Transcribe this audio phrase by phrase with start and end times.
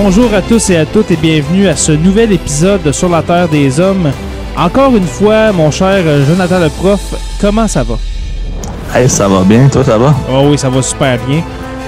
[0.00, 3.20] Bonjour à tous et à toutes et bienvenue à ce nouvel épisode de Sur la
[3.20, 4.10] Terre des Hommes.
[4.56, 7.00] Encore une fois, mon cher Jonathan le prof,
[7.40, 7.96] comment ça va?
[8.94, 10.14] Hey, ça va bien, toi ça va?
[10.30, 11.42] Oh oui, ça va super bien.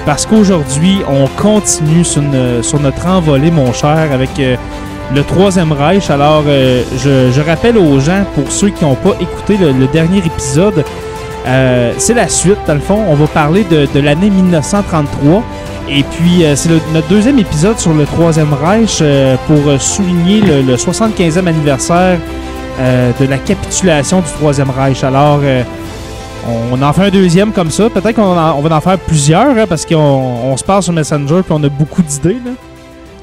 [0.05, 4.55] Parce qu'aujourd'hui, on continue sur, une- sur notre envolée, mon cher, avec euh,
[5.15, 6.09] le Troisième Reich.
[6.09, 9.87] Alors, euh, je, je rappelle aux gens, pour ceux qui n'ont pas écouté le, le
[9.87, 10.83] dernier épisode,
[11.47, 12.99] euh, c'est la suite, dans le fond.
[13.09, 15.43] On va parler de, de l'année 1933.
[15.89, 20.61] Et puis, euh, c'est notre deuxième épisode sur le Troisième Reich euh, pour souligner le,
[20.61, 22.17] le 75e anniversaire
[22.79, 25.03] euh, de la capitulation du Troisième Reich.
[25.03, 25.63] Alors, euh,
[26.71, 27.89] on en fait un deuxième comme ça.
[27.89, 31.41] Peut-être qu'on on va en faire plusieurs hein, parce qu'on on se parle sur Messenger
[31.43, 32.37] puis on a beaucoup d'idées.
[32.45, 32.51] là.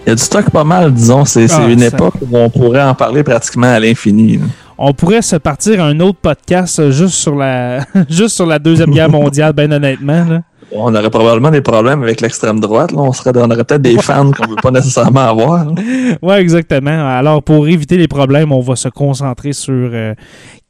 [0.07, 1.25] Il y a du stock pas mal, disons.
[1.25, 4.41] C'est Ah, une ça- époque où on pourrait en parler pratiquement à l'infini.
[4.77, 8.91] On pourrait se partir un autre podcast euh, juste sur la, juste sur la Deuxième
[8.91, 10.25] Guerre mondiale, ben honnêtement.
[10.29, 10.41] Là.
[10.73, 12.93] On aurait probablement des problèmes avec l'extrême droite.
[12.93, 12.99] là.
[12.99, 15.67] On, serait, on aurait peut-être des fans qu'on ne veut pas nécessairement avoir.
[16.23, 17.09] Ouais, exactement.
[17.09, 20.15] Alors, pour éviter les problèmes, on va se concentrer sur euh,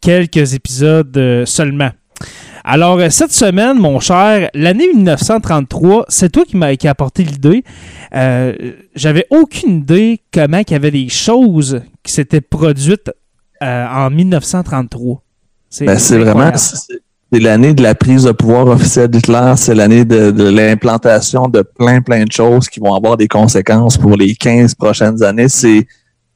[0.00, 1.90] quelques épisodes euh, seulement.
[2.64, 7.64] Alors, euh, cette semaine, mon cher, l'année 1933, c'est toi qui m'as apporté l'idée.
[8.14, 8.52] Euh,
[8.94, 13.10] J'avais aucune idée comment il y avait des choses qui s'étaient produites
[13.60, 15.22] en 1933.
[15.80, 16.52] Ben, c'est vraiment.
[17.32, 19.52] C'est l'année de la prise de pouvoir officielle d'Hitler.
[19.56, 23.96] C'est l'année de, de l'implantation de plein, plein de choses qui vont avoir des conséquences
[23.98, 25.48] pour les 15 prochaines années.
[25.48, 25.86] C'est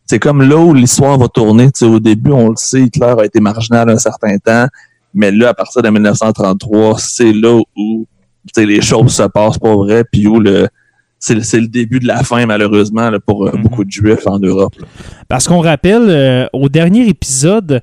[0.05, 1.67] c'est comme là où l'histoire va tourner.
[1.67, 4.67] Tu sais, au début, on le sait, Hitler a été marginal un certain temps,
[5.15, 8.07] mais là, à partir de 1933, c'est là où
[8.47, 10.69] tu sais, les choses se passent pas vrai, puis où le
[11.21, 13.63] c'est le- c'est le début de la fin, malheureusement, là, pour euh, Mhm.
[13.63, 14.75] beaucoup de Juifs en Europe.
[14.81, 14.87] là.
[15.29, 17.81] Parce qu'on rappelle, euh, au dernier épisode,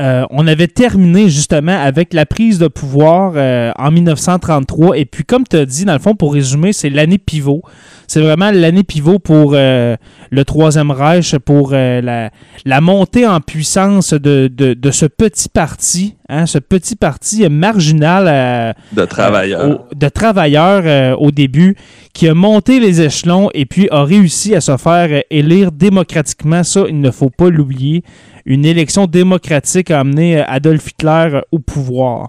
[0.00, 4.98] euh, on avait terminé justement avec la prise de pouvoir euh, en 1933.
[4.98, 7.62] Et puis, comme tu as dit, dans le fond, pour résumer, c'est l'année pivot.
[8.08, 9.96] C'est vraiment l'année pivot pour euh,
[10.30, 12.30] le Troisième Reich, pour la,
[12.64, 18.74] la montée en puissance de, de, de ce petit parti, hein, ce petit parti marginal
[18.92, 19.68] De travailleurs.
[19.90, 21.76] au- de travailleurs au début,
[22.12, 26.62] qui a monté les échelons et puis a réussi à se faire élire démocratiquement.
[26.62, 28.02] Ça, il ne faut pas l'oublier.
[28.46, 32.28] Une élection démocratique a amené euh, Adolf Hitler au pouvoir.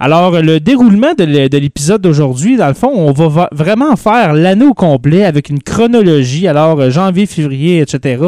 [0.00, 4.32] Alors, le déroulement de l'é- de l'épisode d'aujourd'hui, dans le fond, on va vraiment faire
[4.32, 6.48] l'année au complet avec une chronologie.
[6.48, 8.24] Alors, euh, janvier, février, etc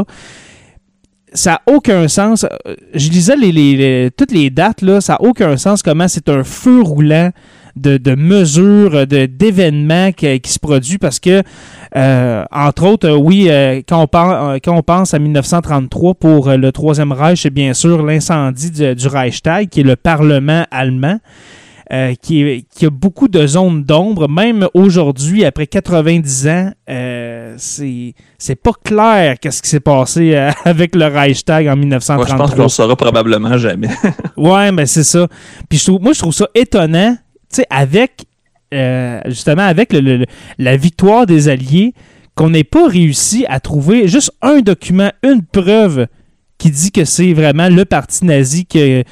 [1.37, 2.45] ça n'a aucun sens.
[2.45, 7.31] Euh, Je lisais toutes les dates, ça n'a aucun sens comment c'est un feu roulant
[7.77, 11.43] de, de mesures, de, d'événements qui, qui se produit parce que,
[11.97, 16.51] euh, entre autres, euh, oui, euh, quand, on pense, quand on pense à 1933 pour
[16.51, 21.19] le Troisième Reich, c'est bien sûr l'incendie du, du Reichstag, qui est le Parlement allemand.
[21.93, 24.27] euh, qui, qui a beaucoup de zones d'ombre.
[24.27, 30.95] Même aujourd'hui, après 90 ans, euh, c'est pas clair qu'est-ce qui s'est passé euh, avec
[30.97, 32.37] le Reichstag en Moi, je 1933.
[32.39, 33.89] pense qu'on le saura probablement jamais.
[34.37, 35.29] Ouais, mais c'est ça.
[35.69, 37.17] Puis je trouve, moi, je trouve ça étonnant,
[37.57, 38.25] sais, avec,
[38.73, 40.27] euh, justement, avec le- le- le-
[40.59, 41.95] la victoire des Alliés,
[42.35, 46.07] qu'on n'ait pas réussi à trouver juste un document, une preuve
[46.59, 49.03] qui dit que c'est vraiment le parti nazi qui, a-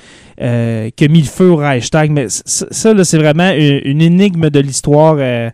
[0.41, 2.11] euh, qui a mis le feu au Reichstag.
[2.11, 5.51] Mais ça, là, c'est vraiment une, une énigme de l'histoire euh,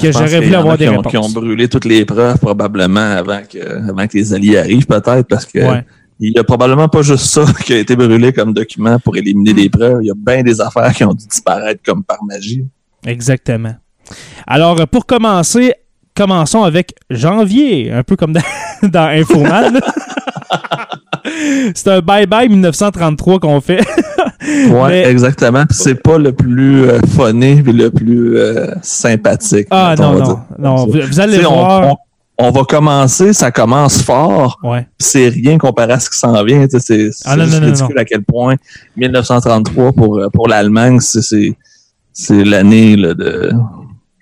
[0.00, 1.10] que j'aurais voulu avoir des qui ont, réponses.
[1.12, 5.22] qui ont brûlé toutes les preuves probablement avant que, avant que les Alliés arrivent, peut-être,
[5.28, 5.84] parce que Ouais.
[6.20, 9.52] Il y a probablement pas juste ça qui a été brûlé comme document pour éliminer
[9.54, 9.98] des preuves.
[10.02, 12.64] Il y a bien des affaires qui ont dû disparaître comme par magie.
[13.06, 13.74] Exactement.
[14.46, 15.74] Alors, euh, pour commencer,
[16.14, 18.40] commençons avec janvier, un peu comme dans,
[18.82, 19.80] dans Infoman.
[21.74, 23.80] C'est un bye-bye 1933 qu'on fait.
[24.68, 25.64] Ouais, Mais- exactement.
[25.70, 29.68] C'est pas le plus euh, funny puis le plus euh, sympathique.
[29.70, 30.18] Ah non,
[30.58, 30.84] non.
[30.86, 31.92] Vous, vous allez Tu sais, on- voir.
[31.92, 31.96] on,
[32.38, 34.86] on va commencer, ça commence fort, Ouais.
[34.98, 36.66] c'est rien comparé à ce qui s'en vient.
[36.66, 38.56] tu sais, C'est Ah, ridicule à quel point
[38.96, 41.56] 1933 pour, pour l'Allemagne, c'est- c'est
[42.16, 43.50] c'est l'année là, de,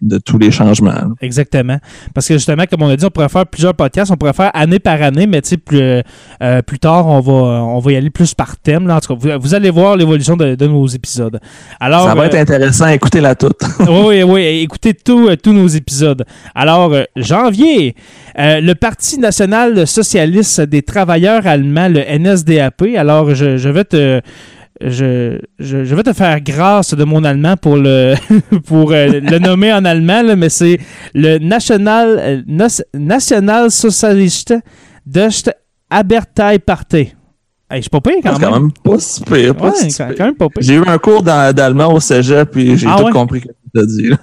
[0.02, 1.14] de tous les changements.
[1.20, 1.78] Exactement.
[2.12, 4.50] Parce que justement, comme on a dit, on pourrait faire plusieurs podcasts, on pourrait faire
[4.54, 6.02] année par année, mais tu sais, plus, euh,
[6.42, 8.86] euh, plus tard, on va, on va y aller plus par thème.
[8.86, 8.96] Là.
[8.96, 11.38] En tout cas, vous, vous allez voir l'évolution de, de nos épisodes.
[11.80, 13.60] Alors, ça va euh, être intéressant, écoutez-la toute.
[13.88, 16.24] oui, oui, écoutez tout, euh, tous nos épisodes.
[16.54, 17.94] Alors, euh, janvier,
[18.38, 22.82] euh, le Parti national socialiste des travailleurs allemands, le NSDAP.
[22.96, 24.20] Alors, je, je vais te...
[24.84, 28.14] Je, je, je vais te faire grâce de mon allemand pour le
[28.66, 30.78] pour euh, le nommer en allemand, là, mais c'est
[31.14, 34.54] le National euh, Nos- National Socialiste
[35.06, 35.50] Deutsche
[35.90, 37.12] Arbeiterpartei.
[37.70, 38.50] Hey, je suis pas pire quand C'est même.
[38.50, 39.62] quand même pas si pire.
[39.62, 40.62] Ouais, si quand, même pas pire.
[40.62, 43.10] J'ai eu un cours d'allemand au cégep, puis j'ai Ah tout ouais?
[43.12, 43.42] compris
[43.74, 44.10] dit.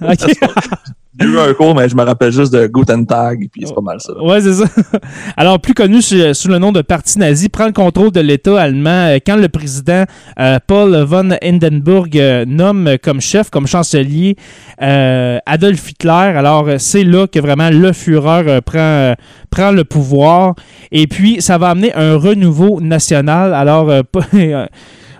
[1.18, 3.80] J'ai eu un cours, mais je me rappelle juste de Guten Tag, puis c'est pas
[3.82, 4.12] mal ça.
[4.22, 4.64] Ouais, c'est ça.
[5.36, 8.58] Alors, plus connu sous, sous le nom de Parti nazi, prend le contrôle de l'État
[8.58, 10.04] allemand euh, quand le président
[10.38, 14.36] euh, Paul von Hindenburg euh, nomme comme chef, comme chancelier
[14.80, 16.10] euh, Adolf Hitler.
[16.10, 19.14] Alors, c'est là que vraiment le Führer prend,
[19.50, 20.54] prend le pouvoir.
[20.92, 23.52] Et puis, ça va amener un renouveau national.
[23.52, 24.22] Alors, pas-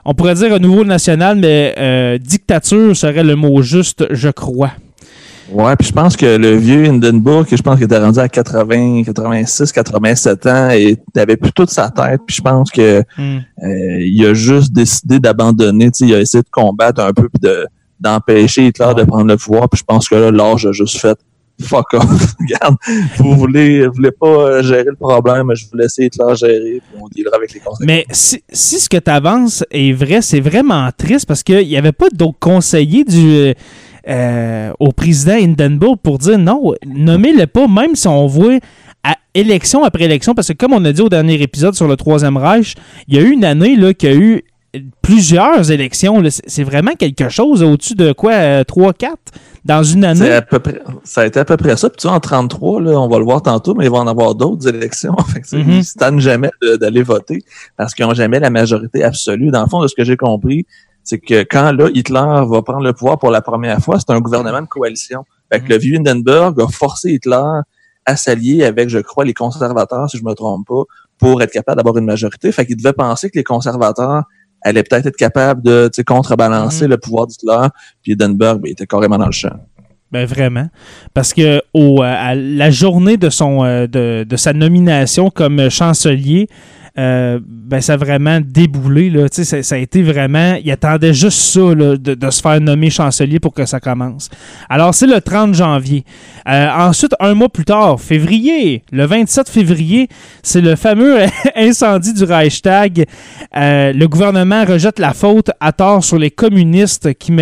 [0.05, 4.73] on pourrait dire renouveau national, mais euh, dictature serait le mot juste, je crois.
[5.53, 9.03] Ouais, puis je pense que le vieux Hindenburg, je pense qu'il était rendu à 80,
[9.05, 13.39] 86, 87 ans, et avait plus toute sa tête, puis je pense que Hmm.
[13.65, 17.29] euh, il a juste décidé d'abandonner, tu sais, il a essayé de combattre un peu
[17.29, 17.67] puis de
[17.99, 21.19] d'empêcher Hitler de prendre le pouvoir, puis je pense que là l'âge a juste fait
[21.63, 22.35] fuck off.
[22.41, 22.77] Regarde,
[23.19, 27.09] vous voulez voulez pas euh, gérer le problème, je vous laisser Hitler gérer, puis on
[27.09, 27.87] dealera avec les conséquences.
[27.87, 31.77] Mais si, si ce que tu avances est vrai, c'est vraiment triste parce qu'il n'y
[31.77, 33.55] avait pas d'autres conseillers du,
[34.09, 38.59] euh, au président Hindenburg pour dire non, nommez-le pas, même si on voit
[39.05, 41.97] à élection après élection, parce que comme on a dit au dernier épisode sur le
[41.97, 42.75] Troisième Reich,
[43.09, 44.43] il y a eu une année là, qui a eu
[45.03, 46.23] plusieurs élections.
[46.47, 49.15] c'est vraiment quelque chose au-dessus de quoi, euh, 3-4
[49.65, 50.33] dans une C'est année?
[50.33, 51.89] à peu près, ça a été à peu près ça.
[51.91, 54.07] Puis tu vois, en 33, là, on va le voir tantôt, mais il va en
[54.07, 55.17] avoir d'autres élections.
[55.33, 55.71] Fait que, sais, Mhm.
[55.81, 57.43] Ils tannent jamais d'aller voter
[57.77, 59.51] parce qu'ils n'ont jamais la majorité absolue.
[59.51, 60.67] Dans le fond, de ce que j'ai compris,
[61.05, 64.21] c'est que quand là, Hitler va prendre le pouvoir pour la première fois, c'est un
[64.21, 65.25] gouvernement de coalition.
[65.53, 65.71] Fait que Mhm.
[65.71, 67.43] le vieux Hindenburg a forcé Hitler
[68.07, 70.83] à s'allier avec, je crois, les conservateurs, si je me trompe pas,
[71.19, 72.51] pour être capable d'avoir une majorité.
[72.51, 74.23] Fait qu'il devait penser que les conservateurs
[74.63, 76.91] allaient peut-être être capables de contrebalancer Mhm.
[76.91, 77.69] le pouvoir d'Hitler.
[78.03, 79.57] Puis Hindenburg, ben, était carrément dans le champ.
[80.13, 80.69] Ben vraiment.
[81.15, 85.69] Parce que au, euh, à la journée de, son, euh, de, de sa nomination comme
[85.71, 86.49] chancelier,
[86.99, 89.11] euh, ben ça a vraiment déboulé.
[89.11, 89.27] Là.
[89.31, 90.57] Ça, ça a été vraiment.
[90.63, 94.29] Il attendait juste ça de, se faire nommer chancelier pour que ça commence.
[94.69, 96.05] Alors, c'est le 30 janvier.
[96.49, 100.09] Euh, ensuite, un mois plus tard, février, le 27 février,
[100.43, 101.19] c'est le fameux
[101.57, 103.05] incendie du Reichstag.
[103.57, 107.33] Euh, le gouvernement rejette la faute à tort sur les communistes qui,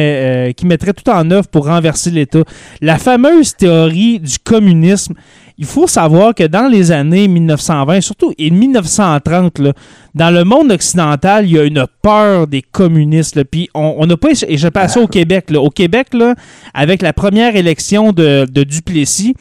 [0.56, 2.42] qui mettraient tout en œuvre pour renverser l'État.
[2.80, 5.14] La fameuse théorie du communisme,
[5.58, 9.72] il faut savoir que dans les années 1920, surtout et 1930, là,
[10.14, 13.34] dans le monde occidental, il y a une peur des communistes.
[13.36, 13.44] là.
[13.44, 15.50] Puis on n'a pas écha- échappé à ça au Québec.
[15.50, 15.60] là.
[15.60, 16.34] Au Québec, là,
[16.74, 19.34] avec la première élection de, de Duplessis,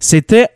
[0.00, 0.48] c'était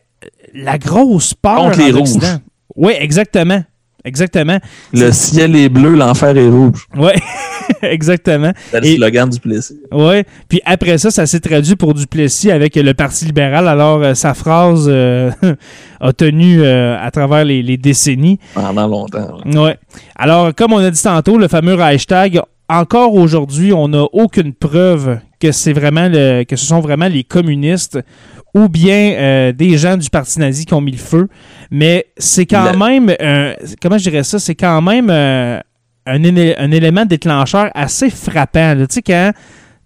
[0.55, 2.39] la grosse peur Contre les rouges.
[2.75, 3.63] Oui, exactement.
[4.07, 4.59] Exactement.
[4.93, 6.87] Le ciel est bleu, l'enfer est rouge.
[6.97, 7.11] Oui,
[7.83, 8.53] exactement.
[8.71, 9.77] C'est le Et- slogan du plaisir.
[9.93, 10.25] Ouais.
[10.49, 13.67] Puis après ça, ça s'est traduit pour Duplessis avec le Parti libéral.
[13.69, 15.31] Alors, euh, sa phrase euh,
[16.01, 18.39] a tenu euh, à travers les, les décennies.
[18.55, 19.39] Pendant longtemps.
[19.45, 19.59] ouais.
[19.59, 19.77] Ouais.
[20.15, 25.19] Alors, comme on a dit tantôt, le fameux hashtag, encore aujourd'hui, on n'a aucune preuve
[25.41, 27.99] que c'est vraiment le, que ce sont vraiment les communistes
[28.57, 31.29] ou bien euh, des gens du parti nazi qui ont mis le feu.
[31.71, 35.61] Mais c'est quand Le- même, euh, comment je dirais ça, c'est quand même euh,
[36.07, 36.23] un,
[36.73, 38.75] élément déclencheur assez frappant.
[38.75, 38.87] là.
[38.87, 39.33] Tu sais, quand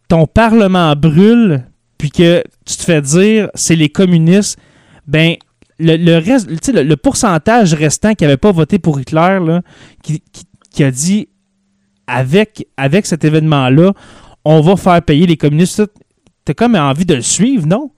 [0.09, 1.65] ton parlement brûle,
[1.99, 4.59] puis que tu te fais dire c'est les communistes,
[5.07, 5.35] ben
[5.79, 9.39] le, le reste, tu sais, le, le pourcentage restant qui n'avait pas voté pour Hitler,
[9.45, 9.63] là,
[10.03, 11.29] qui, qui- qui a dit
[12.07, 13.93] avec, avec cet événement-là,
[14.45, 15.83] on va faire payer les communistes.
[16.45, 17.91] T'as comme envie de le suivre, non?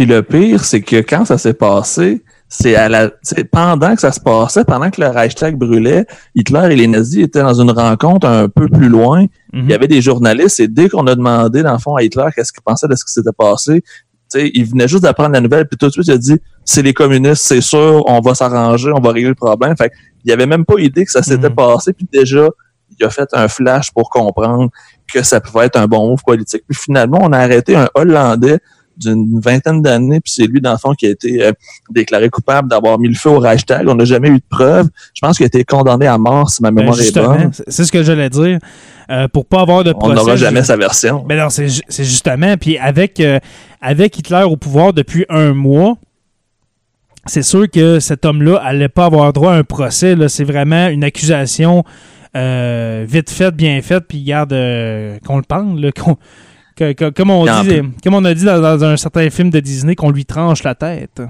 [0.00, 4.00] Puis le pire, c'est que quand ça s'est passé, c'est à la, c'est pendant que
[4.00, 7.70] ça se passait, pendant que le Reichstag brûlait, Hitler et les nazis étaient dans une
[7.70, 9.26] rencontre un peu plus loin.
[9.52, 12.24] Il y avait des journalistes et dès qu'on a demandé, dans le fond, à Hitler
[12.34, 13.82] qu'est-ce qu'il pensait de ce qui s'était passé,
[14.30, 16.80] sais, il venait juste d'apprendre la nouvelle, puis tout de suite, il a dit c'est
[16.80, 19.76] les communistes, c'est sûr, on va s'arranger, on va régler le problème.
[19.76, 19.92] Fait
[20.24, 21.56] il avait même pas idée que ça s'était Mhm.
[21.56, 22.48] passé, puis déjà,
[22.98, 24.70] il a fait un flash pour comprendre
[25.12, 26.62] que ça pouvait être un bon move politique.
[26.66, 28.60] Puis finalement, on a arrêté un Hollandais
[29.00, 31.52] d'une vingtaine d'années, puis c'est lui, dans le fond, qui a été euh,
[31.90, 33.88] déclaré coupable d'avoir mis le feu au Reichstag.
[33.88, 34.88] On n'a jamais eu de preuves.
[35.14, 37.50] Je pense qu'il a été condamné à mort, si ma Ben, mémoire est bonne.
[37.68, 38.58] c'est ce que j'allais dire.
[39.10, 40.14] Euh, pour pas avoir de On procès.
[40.14, 41.24] n'aura je- jamais sa version.
[41.28, 42.56] Ben non, c'est ju- c'est justement.
[42.56, 43.40] Puis avec, euh,
[43.80, 45.96] avec Hitler au pouvoir depuis un mois,
[47.26, 50.14] c'est sûr que cet homme-là allait pas avoir droit à un procès.
[50.28, 51.84] C'est vraiment une accusation
[52.36, 56.16] euh, vite faite, bien faite, puis garde euh, qu'on le pende, là, qu'on-
[56.80, 59.28] que- que- comme, on Et en dit, comme on a dit dans, dans un certain
[59.30, 61.20] film de Disney, qu'on lui tranche la tête.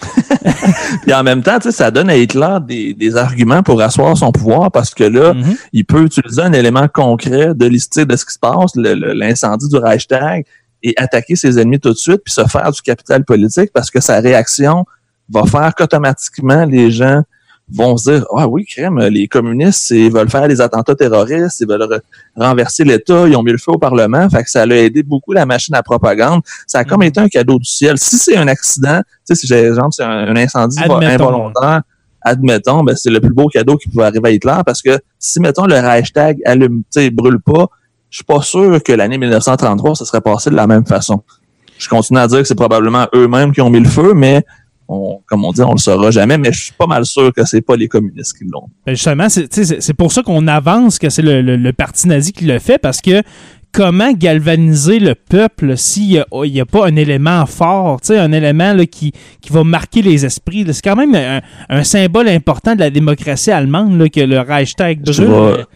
[1.02, 4.70] Puis en même temps, ça donne à Hitler des, des arguments pour asseoir son pouvoir
[4.70, 5.56] parce que là, Mhm.
[5.72, 9.76] il peut utiliser un élément concret de l'histoire de ce qui se passe, l'incendie du
[9.76, 10.44] Reichstag,
[10.82, 14.00] et attaquer ses ennemis tout de suite, puis se faire du capital politique parce que
[14.00, 14.84] sa réaction
[15.32, 17.22] va faire qu'automatiquement, les gens
[17.72, 21.68] vont se dire Ah oui, crème, les communistes, ils veulent faire des attentats terroristes, ils
[21.68, 22.00] veulent re-
[22.36, 24.28] renverser l'État, ils ont mis le feu au Parlement.
[24.30, 26.42] Fait que ça a aidé beaucoup la machine à propagande.
[26.66, 27.06] Ça a comme Mhm.
[27.08, 27.98] été un cadeau du ciel.
[27.98, 31.28] Si c'est un accident, tu sais, si j'ai exemple, c'est un, un incendie Admettons.
[31.28, 31.82] involontaire,
[32.22, 35.40] admettons, ben, c'est le plus beau cadeau qui pouvait arriver à Hitler parce que si,
[35.40, 37.66] mettons, le Reichstag allume, tu sais, brûle pas,
[38.10, 41.22] je suis pas sûr que l'année 1933, ça serait passé de la même façon.
[41.78, 44.44] Je continue à dire que c'est probablement eux-mêmes qui ont mis le feu, mais
[44.88, 47.44] on, comme on dit, on le saura jamais, mais je suis pas mal sûr que
[47.44, 48.68] c'est pas les communistes qui l'ont.
[48.86, 52.44] Ben justement, c'est pour ça qu'on avance que c'est le, le- le parti nazi qui
[52.44, 53.22] le fait, parce que
[53.72, 59.12] comment galvaniser le peuple s'il n'y a, pas un élément fort, un élément là, qui,
[59.42, 60.64] qui va marquer les esprits?
[60.72, 65.02] C'est quand même un, un symbole important de la démocratie allemande là, que le Reichstag
[65.02, 65.66] brûle.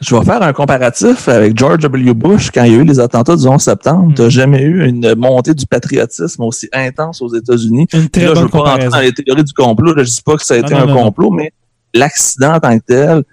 [0.00, 2.14] Je vais faire un comparatif avec George W.
[2.14, 4.10] Bush quand il y a eu les attentats du 11 septembre.
[4.10, 4.14] Mm.
[4.14, 7.86] T'as jamais eu une montée du patriotisme aussi intense aux États-Unis.
[7.92, 9.94] Là, je bonne veux pas rentrer dans les théories du complot.
[9.94, 11.02] Là, je dis pas que ça a été Ah, non, un non, non.
[11.04, 11.52] complot, mais
[11.92, 13.24] l'accident en tant que tel,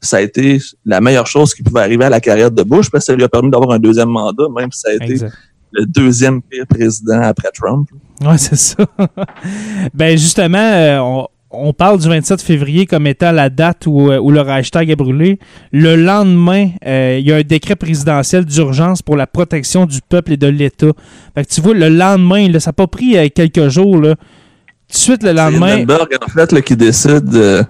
[0.00, 3.04] ça a été la meilleure chose qui pouvait arriver à la carrière de Bush parce
[3.04, 5.32] que ça lui a permis d'avoir un deuxième mandat, même si ça a été Exact.
[5.72, 7.88] le deuxième pire président après Trump.
[8.20, 8.84] Ouais, c'est ça.
[9.94, 11.26] ben justement, euh, on,
[11.58, 14.96] on parle du 27 février comme étant la date où, euh, où le Reichstag est
[14.96, 15.38] brûlé.
[15.72, 20.32] Le lendemain, euh, il y a un décret présidentiel d'urgence pour la protection du peuple
[20.32, 20.92] et de l'État.
[21.34, 24.00] Fait que tu vois, le lendemain, là, ça n'a pas pris euh, quelques jours.
[24.00, 24.14] Là.
[24.14, 27.64] Tout de suite, le C'est lendemain, Hindenburg, en fait, là, qui décide de,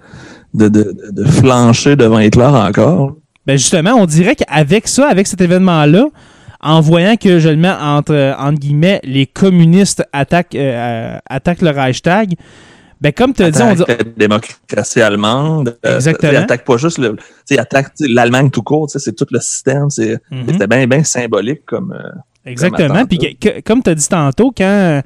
[0.55, 3.17] de, de, de flancher devant Hitler encore.
[3.47, 6.09] ben justement, on dirait qu'avec ça, avec cet événement-là,
[6.61, 11.71] en voyant que, je le mets entre, entre guillemets, les communistes attaquent, euh, attaquent le
[11.71, 12.35] Reichstag,
[13.01, 15.77] ben comme tu as dit, on dit, la démocratie allemande.
[15.85, 16.33] euh, Exactement.
[16.33, 17.17] il attaque pas juste le,
[17.49, 18.89] tu attaque l'Allemagne tout court.
[18.91, 19.91] C'est tout le système.
[19.91, 20.45] C'est, Mhm.
[20.49, 21.93] C'était bien, bien symbolique comme.
[21.93, 22.11] euh,
[22.51, 23.05] Exactement.
[23.07, 25.03] Puis que- comme tu as dit tantôt, quand,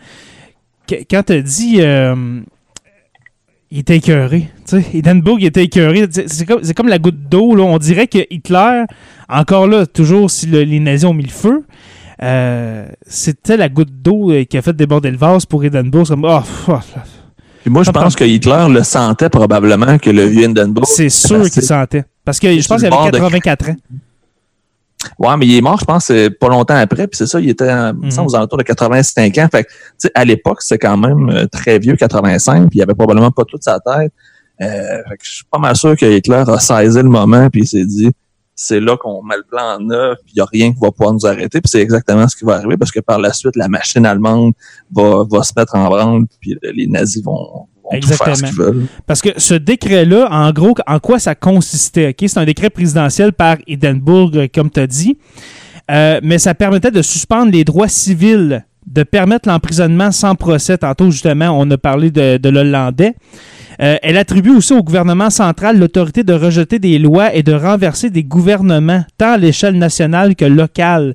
[1.11, 2.41] quand tu as dit euh,
[3.73, 4.51] il était écœuré.
[4.69, 6.07] Tu sais, Hindenburg il était écœuré.
[6.11, 7.55] C'est comme, c'est comme la goutte d'eau.
[7.55, 7.63] là.
[7.63, 8.85] On dirait que Hitler,
[9.29, 11.65] encore là, toujours si le- les nazis ont mis le feu,
[12.23, 16.07] euh, c'était la goutte d'eau euh, qui a fait déborder le vase pour Hindenburg.
[16.09, 16.79] Comme, oh, oh,
[17.63, 20.87] Puis moi, je pense que Hitler le sentait probablement que le vieux Hindenburg.
[20.87, 22.05] c'est sûr qu'il sentait.
[22.25, 23.77] Parce que je pense qu'il avait bord de- 84 ans.
[25.19, 27.07] Ouais, mais il est mort, je pense, pas longtemps après.
[27.07, 29.49] Puis c'est ça, il était me semble, aux alentours de 85 ans.
[29.51, 32.69] Fait que, tu sais, à l'époque, c'est quand même euh, très vieux, 85.
[32.69, 34.13] Puis il avait probablement pas toute sa tête.
[34.61, 34.67] Euh,
[35.09, 37.49] fait que je suis pas mal sûr que Hitler a saisi le moment.
[37.49, 38.11] Puis il s'est dit,
[38.63, 40.17] c'est là qu'on met le plan en œuvre.
[40.25, 41.61] Puis il y a rien qui va pouvoir nous arrêter.
[41.61, 44.53] Puis c'est exactement ce qui va arriver parce que par la suite, la machine allemande
[44.95, 46.25] va, va se mettre en branle.
[46.41, 48.49] Puis les nazis vont, faire ce Exactement.
[48.49, 48.87] qu'ils veulent.
[49.07, 52.15] Parce que ce décret-là, en gros, en quoi ça consistait?
[52.19, 55.17] C'est un décret présidentiel par Hindenburg, euh, comme tu as dit,
[55.91, 60.79] Euh, mais ça permettait de suspendre les droits civils, de permettre l'emprisonnement sans procès.
[60.79, 63.15] Tantôt, justement, on a parlé de, de l'Hollandais.
[63.81, 68.11] Euh, elle attribue aussi au gouvernement central l'autorité de rejeter des lois et de renverser
[68.11, 71.15] des gouvernements, tant à l'échelle nationale que locale.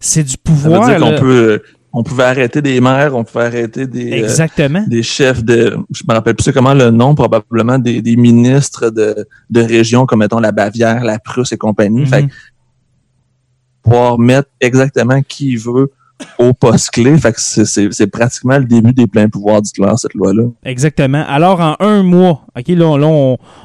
[0.00, 0.88] C'est du Ça veut pouvoir.
[0.88, 1.62] dire qu'on peut, euh,
[1.92, 4.84] on pouvait arrêter des maires, on pouvait arrêter des, euh, Exactement.
[4.88, 9.26] des chefs de, je me rappelle plus comment le nom, probablement des, des ministres de,
[9.50, 12.06] de régions comme mettons la Bavière, la Prusse et compagnie.
[12.06, 12.32] Fait que
[13.82, 15.90] pouvoir mettre exactement qui il veut
[16.38, 17.16] au poste clé.
[17.18, 20.44] Fait que c'est, pratiquement le début des pleins pouvoirs d'Hitler, cette loi-là.
[20.64, 21.24] Exactement.
[21.28, 22.86] Alors, en un mois, OK, là,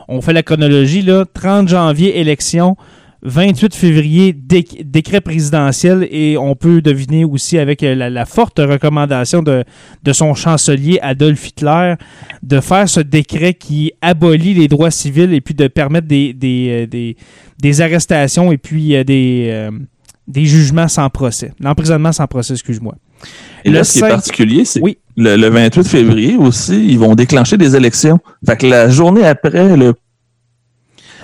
[0.08, 2.76] on, fait la chronologie, là, 30 janvier, élection,
[3.26, 9.42] 28 février, déc- décret présidentiel et on peut deviner aussi avec euh, la, forte recommandation
[9.42, 9.66] de,
[10.12, 11.96] son chancelier Adolf Hitler
[12.44, 17.74] de faire ce décret qui abolit les droits civils et puis de permettre des, euh,
[17.80, 19.70] arrestations et puis euh, des,
[20.28, 21.54] des jugements sans procès.
[21.60, 22.96] L'emprisonnement sans procès, excuse-moi.
[23.64, 24.98] Et là, Le ce qui est particulier, c'est Oui.
[25.18, 28.20] le, le 28 février aussi, ils vont déclencher des élections.
[28.46, 29.94] Fait que la journée après, le,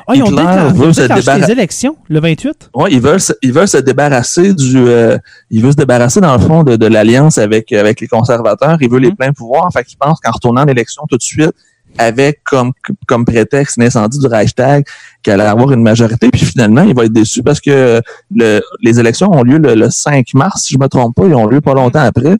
[0.07, 1.07] Ah, ils ont déclenché
[1.41, 2.71] les élections le 28?
[2.75, 5.17] ouais, ils veulent, se- ils veulent se débarrasser du, euh,
[5.51, 8.77] ils veulent se débarrasser dans le fond de, de l'alliance avec avec les conservateurs.
[8.81, 9.15] Ils veulent les Mhm.
[9.15, 9.69] pleins pouvoirs.
[9.71, 11.51] Fait qu'ils pensent qu'en retournant l'élection tout de suite,
[11.97, 12.71] avec comme
[13.07, 14.85] comme prétexte l'incendie du Reichstag,
[15.23, 16.29] qu'elle allait avoir une majorité.
[16.29, 18.01] Puis finalement, il va être déçu parce que
[18.33, 21.25] le, les élections ont lieu le, le 5 mars, si je me trompe pas.
[21.25, 22.37] Ils ont lieu pas longtemps après.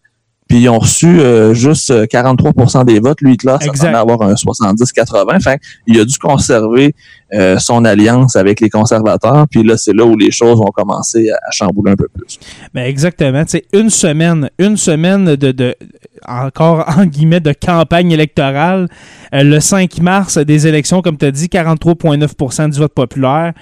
[0.51, 3.21] Puis ils ont reçu euh, juste euh, 43% des votes.
[3.21, 5.41] Lui, Hitler, ça semble avoir un 70-80.
[5.41, 6.93] Fait il a dû conserver
[7.33, 9.45] euh, son alliance avec les conservateurs.
[9.49, 12.37] Puis là, c'est là où les choses vont commencer à, à chambouler un peu plus.
[12.73, 13.45] Ben exactement.
[13.47, 15.73] Sais, une semaine, une semaine de, de
[16.27, 18.89] encore en guillemets de campagne électorale.
[19.33, 23.53] Euh, le 5 mars, des élections, comme tu as dit, 43,9% du vote populaire.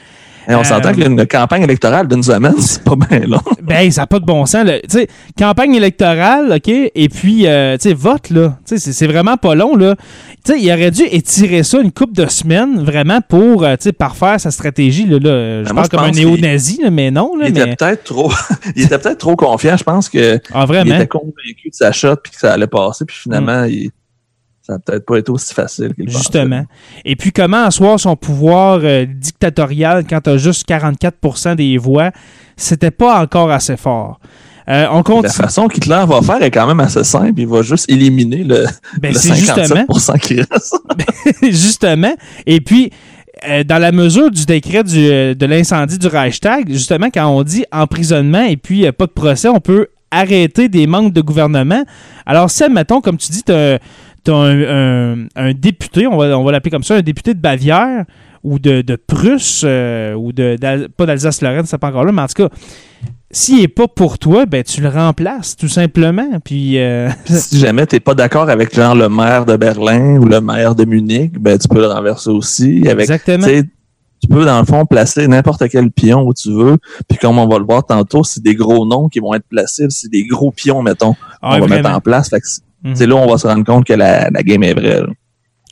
[0.50, 3.40] Et on Euh, s'entend qu'une campagne électorale d'une semaine, c'est pas bien long.
[3.62, 4.66] Ben, ça n'a pas de bon sens.
[4.66, 8.58] Tu sais, campagne électorale, OK, et puis, euh, tu sais, vote, là.
[8.68, 9.96] Tu sais, c'est- vraiment pas long, là.
[10.44, 13.84] Tu sais, il aurait dû étirer ça une couple de semaines, vraiment, pour, euh, tu
[13.84, 15.20] sais, parfaire sa stratégie, là.
[15.20, 15.64] là.
[15.64, 18.32] Je Ben, parle comme un néo-nazi, là, mais non, là, Il était peut-être trop,
[18.76, 19.78] il était peut-être trop confiant.
[19.78, 20.96] Je pense que Ah, il vraiment?
[20.96, 23.06] était convaincu de sa shot puis que ça allait passer.
[23.06, 23.70] Puis finalement, Mm.
[23.70, 23.92] il,
[24.70, 26.18] ça n'a peut-être pas été aussi facile qu'il pensait.
[26.20, 26.64] Justement.
[27.04, 32.12] Et puis, comment asseoir son pouvoir euh, dictatorial quand tu as juste 44% des voix,
[32.56, 34.20] c'était pas encore assez fort.
[34.70, 37.34] Euh, on La façon qu'Hitler va faire est quand même assez simple.
[37.40, 38.66] Il va juste éliminer le,
[39.02, 39.88] Ben, le c'est justement.
[39.88, 40.76] 57 qui reste.
[41.42, 42.14] justement.
[42.46, 42.92] Et puis,
[43.48, 47.66] euh, dans la mesure du décret du, de l'incendie du Reichstag, justement, quand on dit
[47.72, 51.84] emprisonnement et puis euh, pas de procès, on peut arrêter des membres de gouvernement.
[52.26, 53.80] Alors, si, mettons, comme tu dis, tu as,
[54.28, 58.06] un, un- un député, on va, on va l'appeler comme ça, un député de Bavière
[58.44, 60.58] ou de, de Prusse, euh, ou de,
[60.98, 62.50] pas d'Alsace-Lorraine, c'est pas encore là, mais en tout cas,
[63.32, 66.40] s'il n'est pas pour toi, ben tu le remplaces, tout simplement.
[66.44, 70.42] Puis, euh, si jamais t'es pas d'accord avec genre le maire de Berlin ou le
[70.42, 72.88] maire de Munich, ben tu peux le renverser aussi.
[72.88, 73.46] Avec, exactement.
[73.46, 73.70] tu
[74.22, 76.76] tu peux dans le fond placer n'importe quel pion où tu veux.
[77.08, 79.86] Puis comme on va le voir tantôt, c'est des gros noms qui vont être placés.
[79.90, 82.30] C'est des gros pions, mettons, Ah, on va mettre en place.
[82.30, 82.48] Fait que
[82.84, 82.96] c'est Mhm.
[82.96, 85.02] c'est là où on va se rendre compte que la, la game est vraie.
[85.02, 85.08] là.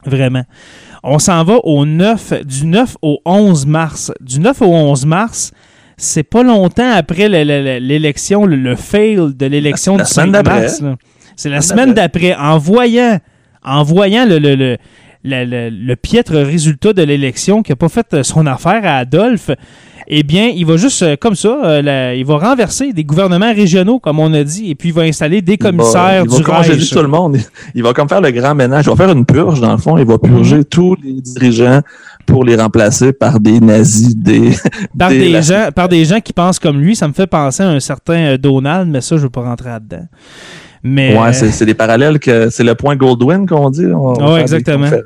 [0.06, 0.43] Vraiment.
[1.04, 4.12] On s'en va au 9, du 9 au 11 mars.
[4.22, 5.52] Du 9 au 11 mars,
[5.96, 10.10] c'est pas longtemps après le- le- le- l'élection, le, le fail de l'élection La du
[10.10, 10.62] semaine 5 d'après.
[10.62, 10.84] mars.
[11.36, 12.34] C'est la Semaine d'après.
[12.36, 13.20] En voyant,
[13.63, 14.78] en voyant le, le, le,
[15.24, 19.52] le- le- le piètre résultat de l'élection qui n'a pas fait son affaire à Adolphe,
[20.10, 24.00] eh bien, il va juste, euh, comme ça, euh, il va renverser des gouvernements régionaux,
[24.00, 26.38] comme on a dit, et puis il va installer des Il va- commissaires il va,
[26.38, 26.89] du congédier Reich.
[26.91, 27.38] tout le monde.
[27.76, 28.86] Il va comme faire le grand ménage.
[28.86, 29.98] Il va faire une purge, dans le fond.
[29.98, 31.82] Il va purger tous les dirigeants
[32.26, 34.52] pour les remplacer par des nazis, des...
[34.98, 36.96] par des- gens, par des gens qui pensent comme lui.
[36.96, 39.41] Ça me fait penser à un certain euh, Donald, mais ça, je ne veux pas
[39.41, 40.06] rentrer là-dedans.
[40.84, 43.86] Mais, Ouais, c'est des parallèles que c'est le point Goldwyn qu'on dit.
[43.88, 45.02] On va faire des-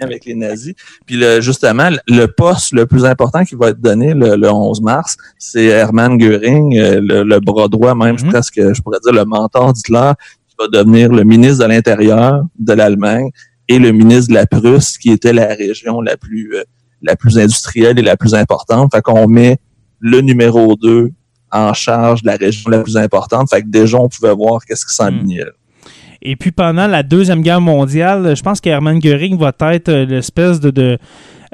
[0.00, 0.74] avec les nazis.
[1.06, 4.80] Puis le, justement, le poste le plus important qui va être donné le, le 11
[4.82, 8.30] mars, c'est Hermann Göring, euh, le, le bras droit même, Mhm.
[8.30, 10.12] presque, je pourrais dire le mentor d'Hitler,
[10.48, 13.30] qui va devenir le ministre de l'Intérieur de l'Allemagne
[13.68, 16.64] et le ministre de la Prusse, qui était la région la plus euh,
[17.02, 18.90] la plus industrielle et la plus importante.
[18.94, 19.56] Fait qu'on met
[20.00, 21.10] le numéro 2
[21.50, 23.48] en charge de la région la plus importante.
[23.48, 25.44] Fait que déjà, on pouvait voir qu'est-ce qui s'enlignait.
[25.44, 25.50] là.
[26.22, 30.60] Et puis pendant la Deuxième Guerre mondiale, je pense qu'Hermann Göring va être euh, l'espèce
[30.60, 30.98] de, de,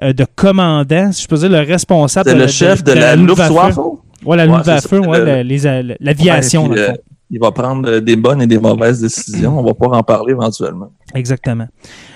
[0.02, 3.78] euh, de commandant, si je peux dire, le responsable C'est le chef de, la Luftwaffe?
[4.24, 6.66] Ouais, la Ouais, Luftwaffe, ouais, le- la- les a- l'aviation.
[6.68, 7.00] Ouais,
[7.30, 9.58] il va prendre euh, des bonnes et des mauvaises décisions.
[9.58, 10.90] On va pouvoir en parler éventuellement.
[11.14, 11.66] Exactement.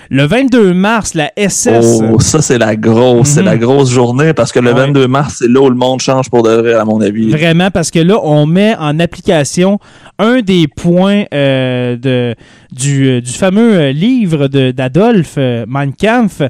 [0.09, 2.01] Le 22 mars, la SS.
[2.11, 3.45] Oh, ça, c'est la grosse, c'est Mhm.
[3.45, 4.87] la grosse journée parce que le Ouais.
[4.87, 7.29] 22 mars, c'est là où le monde change pour de vrai, à mon avis.
[7.31, 9.79] Vraiment, parce que là, on met en application
[10.19, 12.35] un des points euh, de,
[12.73, 16.41] du, euh, du fameux livre euh, Mein Kampf.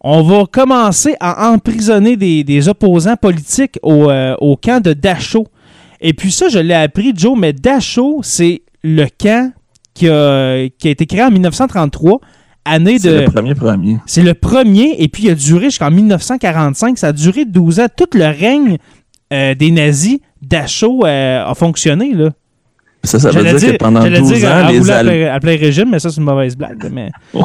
[0.00, 5.46] On va commencer à emprisonner des, des opposants politiques au, euh, au camp de Dachau.
[6.00, 9.52] Et puis ça, je l'ai appris, Joe, mais Dachau, c'est le camp
[9.94, 12.20] qui a, qui a été créé en 1933,
[12.64, 13.20] année C'est de...
[13.20, 13.96] le premier premier.
[14.06, 16.98] C'est le premier, et puis il a duré jusqu'en 1945.
[16.98, 17.86] Ça a duré 12 ans.
[17.94, 18.78] Tout le règne
[19.32, 22.12] euh, des nazis, Dachau euh, a fonctionné.
[22.14, 22.30] Là.
[23.08, 25.34] Ça, ça veut dire, que pendant j'allais 12 dire ans, les Allemands.
[25.34, 26.90] à plein régime, mais ça, c'est une mauvaise blague.
[26.92, 27.10] Mais...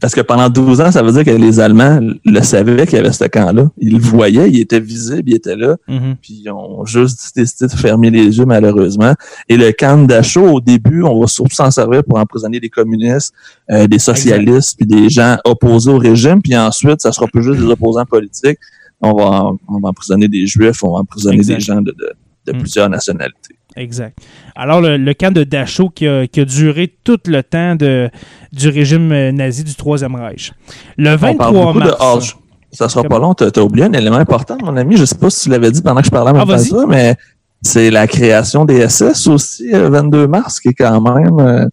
[0.00, 3.00] Parce que pendant 12 ans, ça veut dire que les Allemands le savaient qu'il y
[3.00, 3.68] avait ce camp-là.
[3.78, 5.76] Ils le voyaient, il était visible, il était là.
[5.88, 6.16] Mhm.
[6.22, 9.14] Puis ils ont juste décidé de fermer les yeux, malheureusement.
[9.48, 13.34] Et le camp Dachau, au début, on va surtout s'en servir pour emprisonner des communistes,
[13.70, 16.40] euh, des socialistes, puis des gens opposés au régime.
[16.40, 18.58] Puis ensuite, ça sera plus juste des opposants politiques.
[19.02, 21.54] On va, on va emprisonner des juifs, on va emprisonner Exact.
[21.56, 22.12] des gens de, de,
[22.46, 22.58] de Mm.
[22.60, 23.54] plusieurs nationalités.
[23.76, 24.18] Exact.
[24.56, 28.10] Alors, le, le camp de Dachau qui a, qui a duré tout le temps de,
[28.52, 30.52] du régime euh, nazi du Troisième Reich.
[30.98, 32.26] Le On parle 23 mars.
[32.26, 33.32] de Ça sera pas long.
[33.34, 34.96] T'as as oublié un élément important, mon ami.
[34.96, 37.14] Je sais pas si tu l'avais dit pendant que je parlais à Ah, ça, mais
[37.62, 41.66] c'est la création des SS aussi, le 22 mars, qui est quand même euh,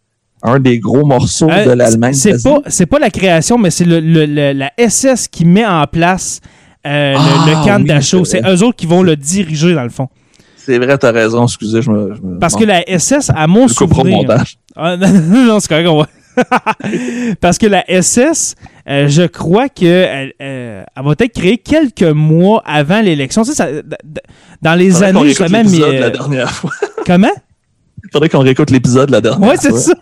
[0.43, 2.13] un des gros morceaux Euh, de l'Allemagne.
[2.13, 5.65] c'est pas c'est pas la création, mais c'est le, le- le- la SS qui met
[5.65, 6.41] en place
[6.85, 8.23] euh, le- Ah, le, camp de oui, Dachau.
[8.23, 10.09] c'est eux autres qui vont le diriger dans le fond.
[10.67, 11.45] C'est vrai, t'as raison.
[11.45, 12.13] Excusez, je me.
[12.13, 14.57] je me- Parce que la SS, à mon je souvenir, montage.
[14.75, 16.07] Ah, non, non, non, c'est correct, on va.
[17.41, 18.55] Parce que la SS,
[18.87, 23.43] euh, je crois que elle, euh, elle va être créée quelques mois avant l'élection.
[23.43, 23.67] Tu sais, ça-
[24.61, 26.71] dans les Faudrait années, réécoute justement, l'épisode mais, la euh, dernière fois.
[27.07, 27.31] comment?
[28.11, 29.79] Faudrait qu'on réécoute l'épisode la dernière Ouais, c'est fois.
[29.79, 29.93] ça.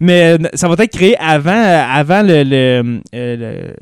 [0.00, 3.74] mais euh, ça va être créé avant, euh, avant le, le- euh, le-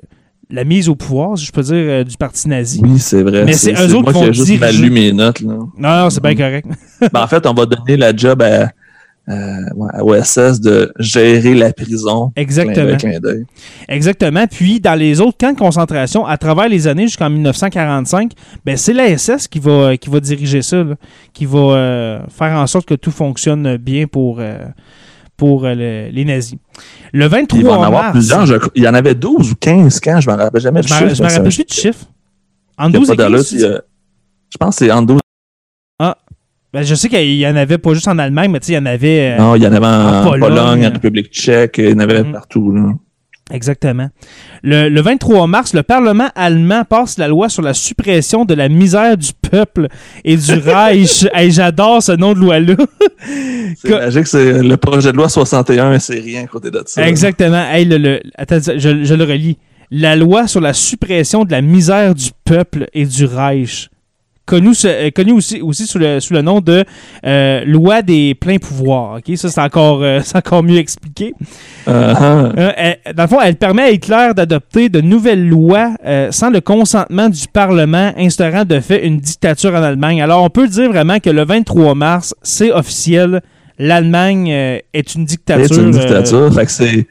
[0.50, 2.80] la mise au pouvoir, si je peux dire, euh, du parti nazi.
[2.82, 3.44] Oui, c'est vrai.
[3.44, 5.40] Mais c'est eux autres qui vont juste mal lu mes notes.
[5.40, 5.54] Là.
[5.54, 6.66] Non, non, c'est bien correct.
[7.12, 8.70] Ben, en fait, on va donner la job à,
[9.30, 12.32] euh, ouais, au SS de gérer la prison.
[12.34, 12.96] Exactement.
[12.96, 13.18] clin.
[13.88, 14.46] Exactement.
[14.46, 18.32] Puis, dans les autres camps de concentration, à travers les années jusqu'en 1945,
[18.64, 20.96] ben, c'est la SS qui va, qui va diriger ça, là,
[21.32, 24.58] qui va euh, faire en sorte que tout fonctionne bien pour, euh,
[25.40, 26.58] pour euh, le- les nazis.
[27.14, 28.44] Le 23 Il va en avoir mars, plusieurs.
[28.46, 30.82] je- il y en avait 12 ou 15 camps, je m'en rappelle jamais.
[30.82, 32.04] je je me rappelle plus du chiffre.
[32.76, 33.80] En Il y a 12 pas et d'allure, 15, il y a-
[34.52, 35.18] Je pense que c'est en 12.
[36.72, 38.76] ben, je sais qu'il y en avait pas juste en Allemagne, mais tu sais, il
[38.76, 39.32] y en avait...
[39.32, 40.40] euh, Non, il y en avait en, en Pologne.
[40.40, 42.32] Pologne, en République tchèque, il y en avait Mhm.
[42.32, 42.70] partout.
[42.70, 42.92] Là.
[43.52, 44.08] Exactement.
[44.62, 48.68] Le, le 23 mars, le Parlement allemand passe la loi sur la suppression de la
[48.68, 49.88] misère du peuple
[50.24, 51.26] et du Reich.
[51.34, 52.74] Hey, J'adore ce nom de loi-là.
[53.76, 57.06] C'est Que- magique, c'est le projet de loi 61, c'est rien à côté de ça.
[57.06, 57.64] Exactement.
[57.70, 59.58] Hey, le, le- attends, je, je le relis.
[59.90, 63.89] La loi sur la suppression de la misère du peuple et du Reich.
[64.50, 66.84] Connu, euh, connu aussi, aussi sous, le, sous le nom de
[67.24, 69.18] euh, loi des pleins pouvoirs.
[69.18, 69.36] ok?
[69.36, 71.34] Ça, c'est encore, euh, encore mieux expliqué.
[71.86, 72.52] Euh, hein.
[72.58, 75.92] Euh, elle- dans le fond, elle permet à Hitler d'adopter de nouvelles lois
[76.30, 80.20] sans le consentement du Parlement, instaurant de fait une dictature en Allemagne.
[80.20, 83.42] Alors, on peut dire vraiment que le 23 mars, c'est officiel.
[83.78, 85.66] L'Allemagne est une dictature.
[85.68, 86.52] C'est une euh, dictature.
[86.52, 87.04] Fait que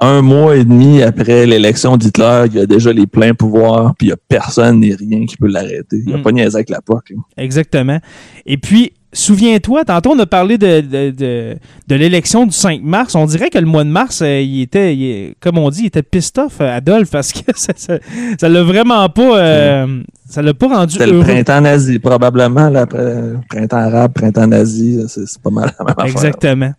[0.00, 4.08] un mois et demi après l'élection d'Hitler, il y a déjà les pleins pouvoirs, puis
[4.08, 5.98] il y a personne ni rien qui peut l'arrêter.
[5.98, 6.22] Il n'y a Mm.
[6.22, 7.10] pas niaisé avec la POC.
[7.10, 7.16] là.
[7.36, 7.98] Exactement.
[8.44, 13.14] Et puis, souviens-toi, tantôt on a parlé de, de, de, de l'élection du 5 mars.
[13.14, 15.86] On dirait que le mois de mars, euh, il était, il comme on dit, il
[15.86, 20.52] était pissed off, euh, Adolphe, parce que ça ça l'a vraiment pas, euh, ça l'a
[20.52, 22.68] pas rendu C'était le printemps nazi, probablement.
[22.68, 23.14] Là, après,
[23.48, 26.74] printemps arabe, printemps nazi, c'est pas mal la même affaire.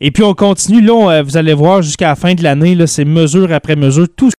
[0.00, 2.86] Et puis on continue, là, on, euh, vous allez voir jusqu'à la fin de l'année,
[2.86, 4.30] c'est mesure après mesure, tout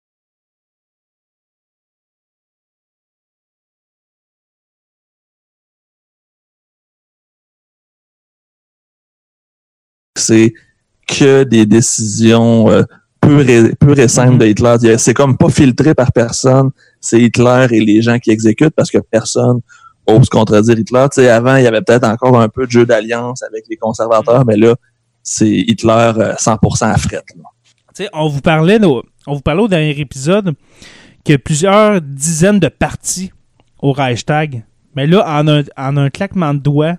[10.16, 10.53] c'est
[11.07, 12.83] que des décisions euh,
[13.21, 14.38] pures et, simples Mhm.
[14.38, 14.99] de Hitler.
[14.99, 16.71] C'est comme pas filtré par personne.
[17.01, 19.61] C'est Hitler et les gens qui exécutent parce que personne
[20.07, 21.07] ose contredire Hitler.
[21.12, 23.77] Tu sais, avant, il y avait peut-être encore un peu de jeu d'alliance avec les
[23.77, 24.75] conservateurs, mais là,
[25.29, 27.17] c'est Hitler euh, 100% à fret.
[27.37, 27.43] là.
[27.95, 30.55] Tu sais, on vous parlait, au- on vous parlait au dernier épisode
[31.25, 33.33] qu'il y a plusieurs dizaines de partis
[33.81, 34.65] au Reichstag.
[34.95, 36.97] Mais là, en un, en un claquement de doigts.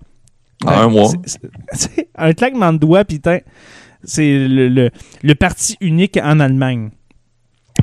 [0.66, 1.12] En un mois.
[2.16, 3.40] un claquement de doigts, putain.
[4.04, 4.92] C'est le, le-
[5.24, 6.90] le parti unique en Allemagne.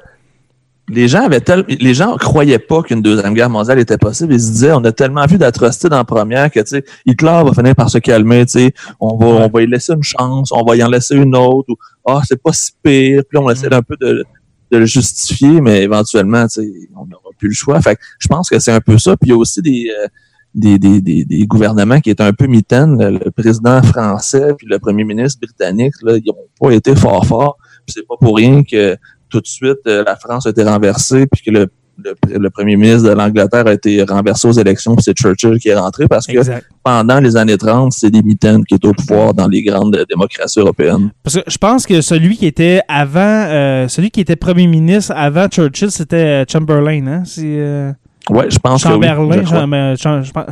[0.88, 4.35] les gens avaient tel- les gens croyaient pas qu'une deuxième guerre mondiale était possible.
[4.35, 7.43] Ils se disaient, on a tellement vu d'atrocités dans la première que, tu sais, Hitler
[7.45, 10.51] va finir par se calmer, tu sais, on va, on va y laisser une chance,
[10.53, 13.41] on va y en laisser une autre, ou, ah, c'est pas si pire, puis là,
[13.43, 13.73] on essaie Mm.
[13.75, 14.25] un peu de,
[14.71, 17.81] de le justifier, mais éventuellement, tu sais, on n'aura plus le choix.
[17.81, 19.17] Fait que je pense que c'est un peu ça.
[19.17, 20.09] Puis il y a aussi des, euh,
[20.55, 22.99] des, des, des, des gouvernements qui étaient un peu mitaines.
[22.99, 27.25] Le, le président français puis le premier ministre britannique, là, ils n'ont pas été fort
[27.27, 27.57] forts.
[27.87, 28.97] Puis c'est pas pour rien que
[29.31, 31.67] tout de suite, euh, la France a été renversée, puis que le,
[32.03, 35.69] le, le premier ministre de l'Angleterre a été renversé aux élections, puis c'est Churchill qui
[35.69, 36.67] est rentré parce que Exact.
[36.83, 40.05] pendant les années 30, c'est des mitaines qui étaient au pouvoir dans les grandes euh,
[40.09, 41.11] démocraties européennes.
[41.23, 45.13] Parce que je pense que celui qui était avant, euh, celui qui était premier ministre
[45.15, 47.23] avant Churchill, c'était Chamberlain, hein?
[47.27, 47.93] C'est euh,
[48.31, 49.17] Ouais, je pense Chamberlain.
[49.17, 49.38] que oui.
[49.43, 49.59] je crois.
[49.61, 49.95] Cham- euh,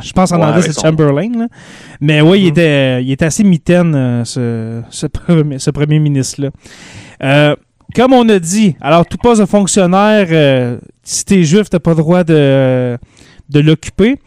[0.01, 1.29] je pense- en Ouais, anglais c'est Chamberlain.
[1.37, 1.47] là.
[2.01, 2.49] Mais oui, il, Mhm.
[2.51, 6.49] était, il était assez mitaine, euh, ce, ce, premier, ce premier ministre-là.
[7.23, 7.55] Euh,
[7.95, 11.91] comme on a dit, alors tout poste de fonctionnaire, euh, si t'es juif, t'as pas
[11.91, 12.97] le droit de,
[13.49, 14.17] de l'occuper.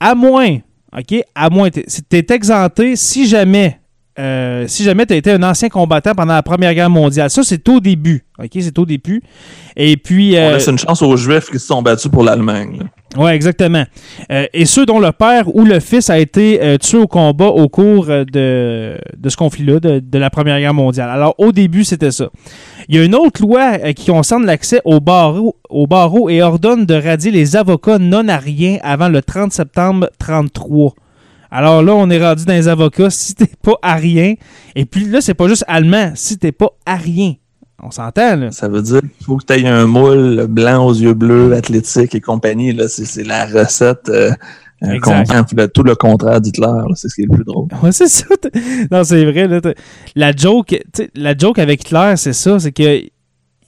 [0.00, 0.58] À moins,
[0.96, 3.78] OK, à moins, t'es exempté si jamais,
[4.18, 7.30] euh, si jamais tu as été un ancien combattant pendant la Première Guerre mondiale.
[7.30, 9.22] Ça, c'est au début, OK, c'est au début.
[9.74, 10.34] Et puis...
[10.36, 12.82] On euh, laisse une chance aux Juifs qui se sont battus pour l'Allemagne.
[13.16, 13.84] oui, exactement.
[14.30, 17.68] Euh, et ceux dont le père ou le fils a été tué au combat au
[17.68, 21.08] cours de, de ce conflit-là, de, de la Première Guerre mondiale.
[21.08, 22.28] Alors, au début, c'était ça.
[22.88, 26.84] Il y a une autre loi qui concerne l'accès au barreau, au barreau et ordonne
[26.84, 30.94] de radier les avocats non-ariens avant le 30 septembre 33.
[31.54, 33.10] Alors là, on est rendu dans les avocats.
[33.10, 34.34] Si t'es pas arien,
[34.74, 37.34] et puis là, c'est pas juste allemand, si t'es pas arien.
[37.82, 38.50] On s'entend, là.
[38.52, 42.14] Ça veut dire qu'il faut que tu aies un moule blanc aux yeux bleus, athlétique
[42.14, 42.72] et compagnie.
[42.72, 44.30] Là, c'est, la recette euh,
[44.84, 46.66] euh, le- tout le contraire d'Hitler.
[46.66, 46.94] là.
[46.94, 47.66] C'est ce qui est le plus drôle.
[47.82, 48.24] Ouais, c'est ça.
[48.90, 49.48] Non, c'est vrai.
[49.48, 49.60] Là,
[50.14, 50.76] la, joke,
[51.14, 52.58] la joke avec Hitler, c'est ça.
[52.60, 53.02] C'est que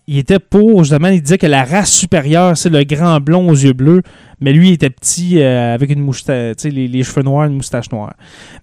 [0.07, 3.55] il était pour, justement, il disait que la race supérieure, c'est le grand blond aux
[3.55, 4.03] yeux bleus.
[4.41, 7.47] Mais lui, il était petit euh, avec une moustache, tu sais, les, les cheveux noirs,
[7.47, 8.13] une moustache noire.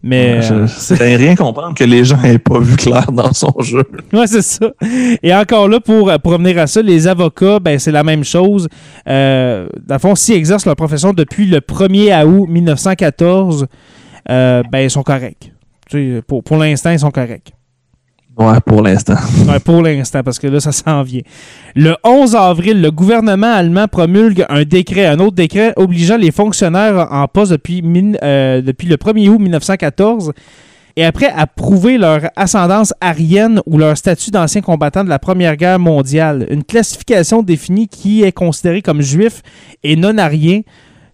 [0.04, 0.42] Mais.
[0.42, 3.54] Je euh, je sais rien comprendre que les gens n'aient pas vu clair dans son
[3.60, 3.84] jeu.
[4.14, 4.68] Ouais, c'est ça.
[5.24, 8.68] Et encore là, pour, pour revenir à ça, les avocats, ben, c'est la même chose.
[9.08, 13.68] Euh, dans le fond, s'ils exercent leur profession depuis le 1er août 1914,
[14.30, 15.52] euh, ben, ils sont corrects.
[15.90, 17.54] Tu sais, pour, pour l'instant, ils sont corrects.
[18.38, 19.16] Ouais, pour l'instant.
[19.48, 21.22] Ouais, pour l'instant, parce que là, ça s'en vient.
[21.76, 27.08] Le 11 avril, le gouvernement allemand promulgue un décret, un autre décret obligeant les fonctionnaires
[27.12, 27.84] en poste depuis,
[28.24, 30.34] euh, le 1er août 1914
[30.96, 35.56] et après à prouver leur ascendance arienne ou leur statut d'ancien combattant de la Première
[35.56, 36.48] Guerre mondiale.
[36.50, 39.42] Une classification définie qui est considérée comme juif
[39.84, 40.62] et non-arien.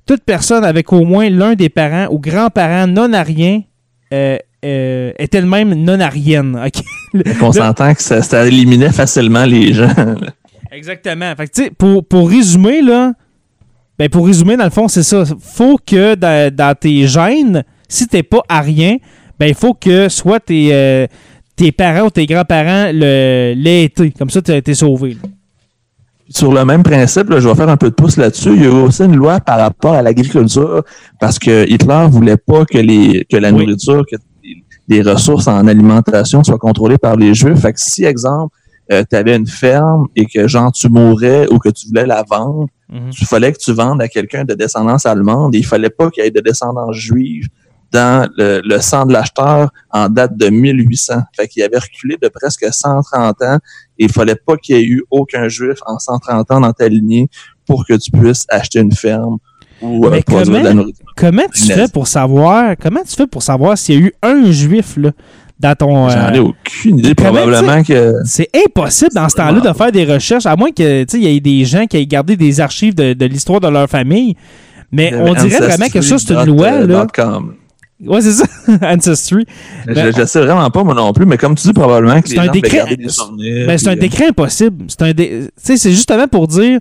[0.05, 3.61] Toute personne avec au moins l'un des parents ou grands-parents non-ariens
[4.13, 6.59] euh, euh, est elle-même non-arienne.
[7.39, 9.93] Qu'on s'entend que ça, ça éliminait facilement les gens.
[10.71, 11.33] Exactement.
[11.35, 13.13] Fait que, pour, pour résumer, là,
[13.97, 15.23] ben, pour résumer, dans le fond, c'est ça.
[15.39, 18.97] Faut que dans, dans tes gènes, si t'es pas arien,
[19.39, 21.07] ben, il faut que soit tes, euh,
[21.55, 24.11] tes parents ou tes grands-parents l'aient été.
[24.11, 25.11] Comme ça, tu as été sauvé.
[25.13, 25.29] là.
[26.29, 28.49] Sur le même principe, là, je vais faire un peu de pouce là-dessus.
[28.53, 30.83] Il y a eu aussi une loi par rapport à l'agriculture
[31.21, 33.59] parce que Hitler voulait pas que les que la Oui.
[33.61, 34.17] nourriture, que
[34.87, 37.59] les- ressources en alimentation soient contrôlées par les Juifs.
[37.59, 38.55] Fait que si, exemple,
[38.89, 42.67] tu avais une ferme et que genre tu mourais ou que tu voulais la vendre,
[42.89, 43.09] Mhm.
[43.19, 46.23] il fallait que tu vendes à quelqu'un de descendance allemande et il fallait pas qu'il
[46.23, 47.47] y ait de descendance juive
[47.91, 51.21] dans le, le sang de l'acheteur en date de 1800.
[51.35, 53.57] Fait qu'il avait reculé de presque 130 ans
[53.99, 56.87] et il fallait pas qu'il y ait eu aucun juif en 130 ans dans ta
[56.87, 57.27] lignée
[57.65, 59.37] pour que tu puisses acheter une ferme
[59.81, 61.05] ou euh, Mais produire de la comment- nourriture.
[61.15, 64.51] Comment tu fais pour savoir comment tu fais pour savoir s'il y a eu un
[64.51, 65.11] juif là,
[65.59, 66.09] dans ton.
[66.09, 67.15] J'en ai euh, aucune idée.
[67.15, 68.13] comment, Probablement que.
[68.25, 71.39] c'est impossible dans ce temps-là de faire des recherches, à moins que il y ait
[71.39, 74.35] des gens qui aient gardé des archives de, de l'histoire de leur famille.
[74.91, 76.67] Mais on dirait vraiment que ça, c'est une loi.
[76.67, 77.07] euh, Là.
[77.13, 77.55] .com.
[78.05, 78.45] Ouais, c'est ça,
[78.83, 79.43] Ancestry.
[79.87, 82.29] Ben, je, je sais vraiment pas, moi non plus, mais comme tu dis, probablement que
[82.29, 82.95] C'est un décret-.
[82.95, 84.85] Ben, c'est un euh, décret impossible.
[84.87, 86.79] C'est un dé- c'est justement pour dire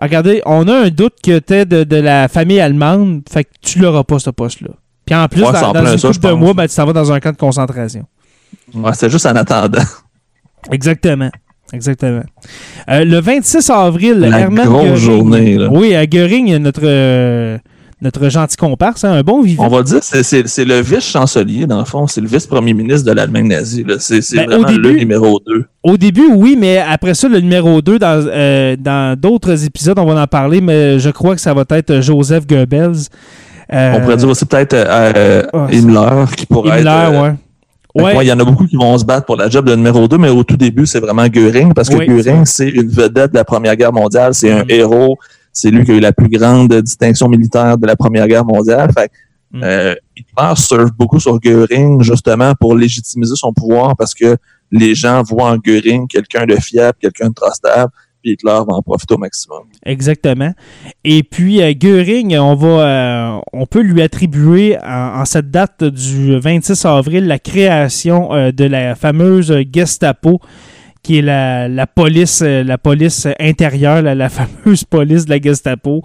[0.00, 3.78] regardez, on a un doute que t'es de, de la famille allemande, fait que tu
[3.78, 4.70] l'auras pas ce poste-là.
[5.06, 6.74] Puis en plus, Ouais, dans, en dans plein une ça, couple de mois, ben, tu
[6.74, 8.04] t'en vas dans un camp de concentration.
[8.74, 9.82] Ouais, c'est juste en attendant.
[10.70, 11.30] Exactement.
[11.72, 12.22] Exactement.
[12.88, 15.68] Euh, le 26 avril, La Hermann grosse Göring- journée, là.
[15.70, 17.58] Oui, à Göring, notre, euh,
[18.04, 19.64] notre gentil comparse, hein, un bon vivant.
[19.66, 22.06] On va dire, c'est- le vice-chancelier, dans le fond.
[22.06, 23.84] C'est le vice-premier ministre de l'Allemagne nazie.
[23.98, 25.64] C'est Ben, vraiment le numéro 2.
[25.82, 30.04] Au début, oui, mais après ça, le numéro 2, dans euh, dans d'autres épisodes, on
[30.04, 33.08] va en parler, mais je crois que ça va être Joseph Goebbels.
[33.72, 37.12] Euh, On pourrait dire aussi peut-être euh, euh, Ah, Himmler, qui pourrait Himmler, être...
[37.14, 37.34] euh, ouais.
[38.16, 40.06] Ouais, il y en a beaucoup qui vont se battre pour la job de numéro
[40.08, 43.30] 2, mais au tout début, c'est vraiment Göring, parce que Oui, Göring, c'est une vedette
[43.32, 44.34] de la Première Guerre mondiale.
[44.34, 45.16] C'est un héros.
[45.54, 48.90] C'est lui qui a eu la plus grande distinction militaire de la Première Guerre mondiale.
[48.92, 49.14] Fait que,
[49.52, 49.62] Mhm.
[49.62, 54.36] euh, Hitler surfe beaucoup sur Göring, justement, pour légitimiser son pouvoir, parce que
[54.72, 58.82] les gens voient en Göring quelqu'un de fiable, quelqu'un de trustable, puis Hitler va en
[58.82, 59.60] profiter au maximum.
[59.86, 60.52] Exactement.
[61.04, 65.84] Et puis, euh, Göring, on, va, euh, on peut lui attribuer en, en cette date
[65.84, 70.40] du 26 avril la création euh, de la fameuse Gestapo,
[71.04, 75.38] qui est la, la police euh, la police intérieure, la, la fameuse police de la
[75.40, 76.02] Gestapo.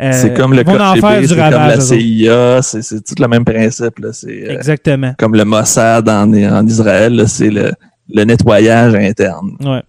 [0.00, 1.80] Euh, c'est comme le KGB, c'est comme la.
[1.80, 3.98] CIA, c'est c'est tout le même principe.
[3.98, 4.10] là.
[4.24, 5.14] Euh, Exactement.
[5.18, 7.72] comme le Mossad en, en Israël, c'est le,
[8.14, 9.52] le nettoyage interne.
[9.64, 9.82] Ouais.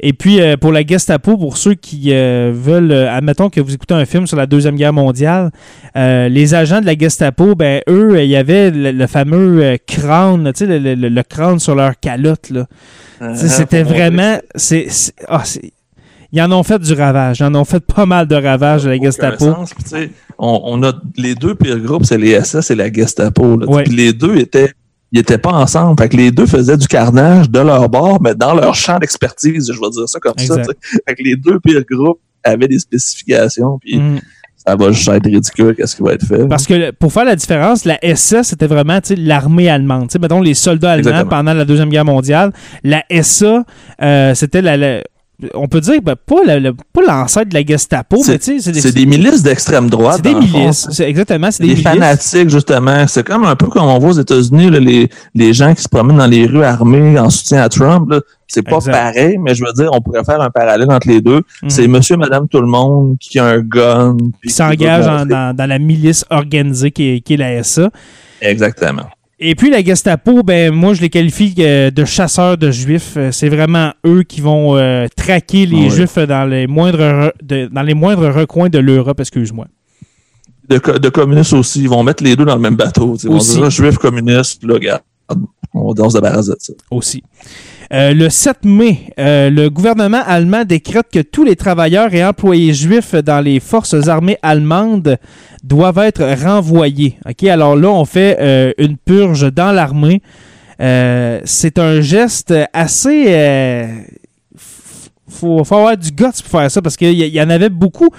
[0.00, 3.74] Et puis, euh, pour la Gestapo, pour ceux qui euh, veulent, euh, admettons que vous
[3.74, 5.50] écoutez un film sur la Deuxième Guerre mondiale,
[5.94, 10.66] les agents de la Gestapo, ben eux, il y avait le, le fameux crâne, tu
[10.66, 12.66] sais, le, le- le crâne sur leur calotte, là.
[13.34, 14.38] C'était vraiment...
[14.54, 14.86] c'est
[16.32, 17.38] Ils en ont fait du ravage.
[17.40, 19.44] Ils en ont fait pas mal de ravages à la Gestapo.
[19.46, 19.70] sens.
[20.38, 23.56] On, on a les deux pires groupes, c'est les SS et la Gestapo.
[23.56, 23.66] là.
[23.66, 23.84] Ouais.
[23.84, 24.70] Puis les deux étaient
[25.12, 26.00] ils étaient pas ensemble.
[26.00, 29.70] Fait que les deux faisaient du carnage de leur bord, mais dans leur champ d'expertise,
[29.72, 30.56] je vais dire ça comme ça.
[30.58, 30.76] Exact.
[31.08, 34.20] Fait que les deux pires groupes avaient des spécifications, puis Mhm.
[34.56, 36.46] ça va juste être ridicule qu'est-ce qui va être fait.
[36.48, 40.08] Parce que pour faire la différence, la SS, c'était vraiment l'armée allemande.
[40.08, 41.30] Tu sais, mettons les soldats allemands Exactement.
[41.30, 42.52] pendant la Deuxième Guerre mondiale.
[42.84, 43.64] La SA,
[44.02, 45.02] euh, c'était la, la-
[45.54, 46.36] On peut dire, ben, pas
[46.94, 50.16] pas l'ancêtre de la Gestapo, mais tu sais, c'est des, c'est des milices d'extrême droite.
[50.16, 50.88] c'est des le milices.
[50.90, 51.88] C'est- Exactement, c'est des, des milices.
[51.90, 53.06] fanatiques, justement.
[53.06, 55.88] C'est comme un peu comme on voit aux États-Unis, là, les, les gens qui se
[55.90, 58.10] promènent dans les rues armés en soutien à Trump.
[58.10, 58.20] là.
[58.48, 58.92] C'est pas Exact.
[58.92, 61.42] pareil, mais je veux dire, on pourrait faire un parallèle entre les deux.
[61.62, 61.68] Mhm.
[61.68, 64.16] C'est monsieur, madame, tout le monde qui a un gun.
[64.40, 67.90] puis qui s'engage dans, dans la milice organisée qui est, qui est la SA.
[68.40, 69.02] Exactement.
[69.38, 73.14] Et puis la Gestapo, ben moi je les qualifie euh, de chasseurs de juifs.
[73.18, 75.90] Euh, C'est vraiment eux qui vont euh, traquer les Ouais.
[75.90, 79.66] juifs dans les moindres re- de- dans les moindres recoins de l'Europe, excuse-moi.
[80.70, 83.14] De, co- de communistes aussi, ils vont mettre les deux dans le même bateau.
[83.22, 85.02] Ils vont dire, juif, communiste, puis là, regarde,
[85.74, 86.72] on, on se débarrasse de ça.
[86.90, 87.22] aussi.
[87.92, 92.74] Euh, le 7 mai, euh, le gouvernement allemand décrète que tous les travailleurs et employés
[92.74, 95.18] juifs dans les forces armées allemandes
[95.62, 97.16] doivent être renvoyés.
[97.48, 100.20] Alors là, on fait euh, une purge dans l'armée.
[100.78, 103.86] C'est un geste assez.
[105.28, 108.10] faut, faut avoir du guts pour faire ça parce qu'il y, y en avait beaucoup.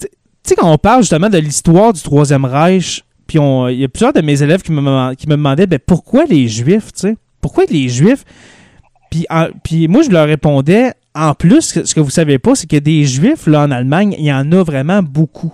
[0.00, 0.08] Tu
[0.42, 4.12] sais, quand on parle justement de l'histoire du Troisième Reich, puis il y a plusieurs
[4.12, 7.16] de mes élèves qui me, qui me demandaient ben, pourquoi les Juifs, tu sais?
[7.40, 8.24] Pourquoi les Juifs?
[9.10, 12.68] Puis, en- puis moi, je leur répondais, en plus, ce que- vous savez pas, c'est
[12.68, 15.52] que des Juifs, là, en Allemagne, il y en a vraiment beaucoup.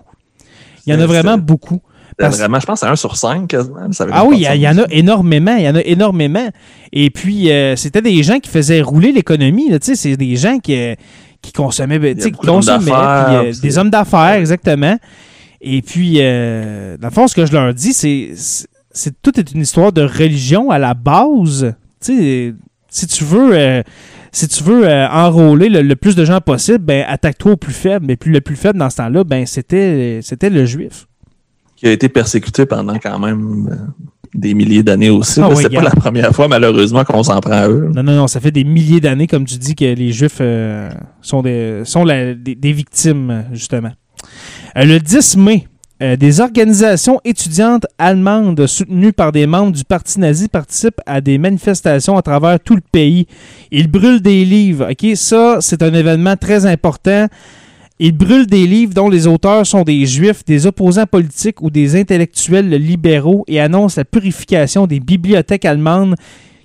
[0.87, 1.81] Il y en a C'est- vraiment beaucoup.
[2.19, 3.93] Parce- Vraiment, je pense c'est un sur cinq quasiment.
[3.93, 5.55] Ça Ah oui, il y, en a énormément.
[5.57, 6.49] Il y en a énormément.
[6.93, 9.69] Et puis, euh, c'était des gens qui faisaient rouler l'économie.
[9.69, 10.95] là, Tu sais, c'est des gens qui, euh,
[11.43, 12.31] qui consommaient, ben, qui
[12.79, 12.85] consommaient,
[13.27, 14.97] puis, euh, des hommes d'affaires, exactement.
[15.61, 18.33] Et puis, euh, dans le fond, ce que je leur dis, c'est,
[19.23, 21.75] tout est une histoire de religion à la base.
[22.03, 22.55] Tu sais,
[22.97, 23.83] si tu veux, euh,
[24.33, 27.73] si tu veux euh, enrôler le, le plus de gens possible, ben attaque-toi au plus
[27.75, 28.07] faible.
[28.07, 31.07] Mais puis le plus faible dans ce temps-là, ben c'était, c'était le juif.
[31.77, 33.77] Qui a été persécuté pendant quand même euh,
[34.35, 35.41] des milliers d'années aussi.
[35.43, 37.91] Ah oui, c'est pas la première fois, malheureusement, qu'on s'en prend à eux.
[37.95, 40.91] Non, non, non, ça fait des milliers d'années, comme tu dis, que les Juifs euh,
[41.21, 43.93] sont, des, sont la- des, des victimes, justement.
[44.79, 45.69] Euh, le 10 mai,
[46.03, 51.39] euh, des organisations étudiantes allemandes soutenues par des membres du Parti nazi participent à des
[51.39, 53.27] manifestations à travers tout le pays.
[53.71, 54.89] Ils brûlent des livres.
[55.15, 57.29] Ça, c'est un événement très important.
[57.99, 61.99] Ils brûlent des livres dont les auteurs sont des juifs, des opposants politiques ou des
[61.99, 66.15] intellectuels libéraux et annoncent la purification des bibliothèques allemandes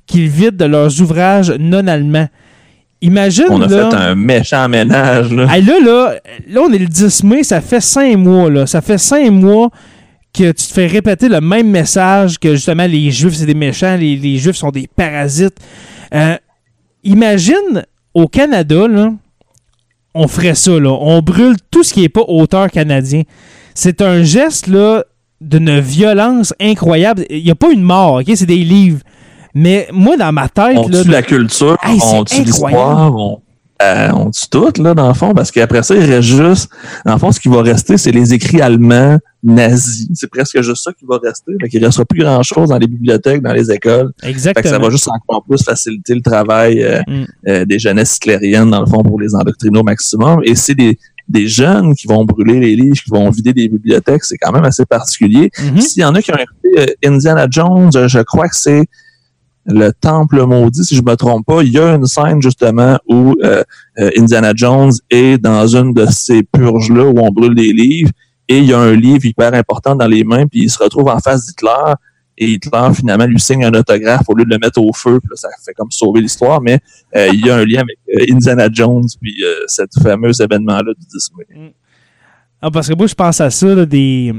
[0.08, 2.28] qu'ils vident de leurs ouvrages non allemands.
[3.02, 5.32] Imagine, On a là, fait un méchant ménage.
[5.34, 5.47] Là.
[5.56, 6.16] Hey, là, là,
[6.47, 8.68] là, on est le 10 mai, ça fait cinq mois, là.
[8.68, 9.70] Ça fait cinq mois
[10.34, 13.97] que tu te fais répéter le même message que justement les Juifs, c'est des méchants,
[13.97, 15.58] les, les Juifs sont des parasites.
[16.14, 16.38] Euh,
[17.04, 19.12] imagine, au Canada, là,
[20.14, 20.91] on ferait ça, là.
[20.91, 23.24] On brûle tout ce qui n'est pas auteur canadien.
[23.74, 25.04] C'est un geste, là,
[25.39, 27.26] d'une violence incroyable.
[27.30, 28.32] Il n'y a pas une mort, OK?
[28.36, 28.99] C'est des livres.
[29.54, 33.41] Mais moi, dans ma tête, On là, tue la culture, Hey, on tue l'histoire, on,
[33.82, 36.70] euh, on tue tout, là, dans le fond, parce qu'après ça, il reste juste,
[37.06, 40.08] dans le fond, ce qui va rester, c'est les écrits allemands nazis.
[40.14, 41.52] C'est presque juste ça qui va rester.
[41.60, 44.12] Fait qu'il restera plus grand chose dans les bibliothèques, dans les écoles.
[44.22, 44.86] Fait que ça exactement.
[44.86, 47.24] va juste encore plus faciliter le travail euh, Mm.
[47.47, 50.41] euh, des jeunesses hitlériennes, dans le fond, pour les endoctriner au maximum.
[50.45, 54.24] Et c'est des, des jeunes qui vont brûler les livres, qui vont vider des bibliothèques.
[54.26, 55.49] C'est quand même assez particulier.
[55.60, 55.74] Mhm.
[55.74, 58.84] Puis S'il y en a qui ont écouté euh, Indiana Jones, je crois que c'est
[59.66, 61.62] le Temple maudit, si je me trompe pas.
[61.62, 63.64] Il y a une scène justement où euh,
[63.99, 68.12] euh, Indiana Jones est dans une de ces purges-là où on brûle des livres
[68.47, 71.09] et il y a un livre hyper important dans les mains puis il se retrouve
[71.09, 71.93] en face d'Hitler
[72.38, 75.20] et Hitler finalement lui signe un autographe au lieu de le mettre au feu.
[75.20, 76.80] Puis ça fait comme sauver l'histoire, mais
[77.16, 77.99] euh, il y a un lien avec
[78.32, 81.74] Indiana Jones puis euh, cet fameux événement-là du 10 mai.
[82.62, 84.34] Ah, parce que moi, je pense à ça, là, des.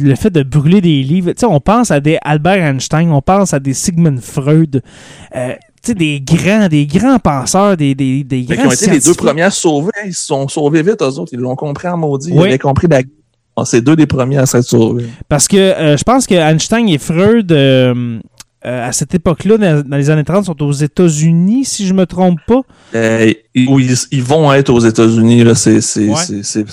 [0.00, 1.32] Le fait de brûler des livres.
[1.32, 4.82] Tu sais, on pense à des Albert Einstein, on pense à des Sigmund Freud,
[5.36, 5.52] euh,
[5.82, 9.00] tu sais, des grands, des grands penseurs, des, des, des grands qui ont été les
[9.00, 9.92] deux premiers à sauver.
[10.06, 11.32] Ils se sont sauvés vite, eux autres.
[11.32, 12.30] Ils l'ont compris en maudit.
[12.32, 13.02] Ils avaient compris la
[13.58, 15.06] Bon, C'est deux des premiers à s'être sauvés.
[15.28, 18.20] Parce que euh, je pense que Einstein et Freud, euh,
[18.66, 22.40] euh, à cette époque-là, dans, les années 30, sont aux États-Unis, si je me trompe
[22.46, 22.62] pas.
[22.94, 25.44] Euh, ils, vont être aux États-Unis.
[25.44, 26.42] Là, c'est, c'est, Ouais.
[26.42, 26.66] c'est,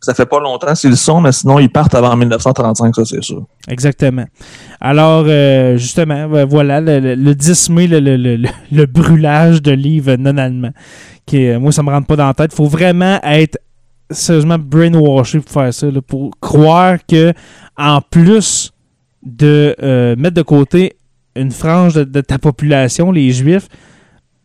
[0.00, 3.22] ça fait pas longtemps s'ils le sont, mais sinon ils partent avant 1935, ça c'est
[3.22, 3.44] sûr.
[3.68, 4.24] Exactement.
[4.80, 10.36] Alors, euh, justement, voilà, le, le- le 10 mai, le, le- brûlage de livres non
[10.36, 10.72] allemands.
[11.26, 12.50] Qui, est- moi, ça me rentre pas dans la tête.
[12.52, 13.58] Il faut vraiment être
[14.10, 17.32] sérieusement brainwashed pour faire ça, là, pour croire que,
[17.76, 18.72] en plus
[19.24, 20.94] de euh, mettre de côté
[21.36, 23.68] une frange de, de ta population, les Juifs,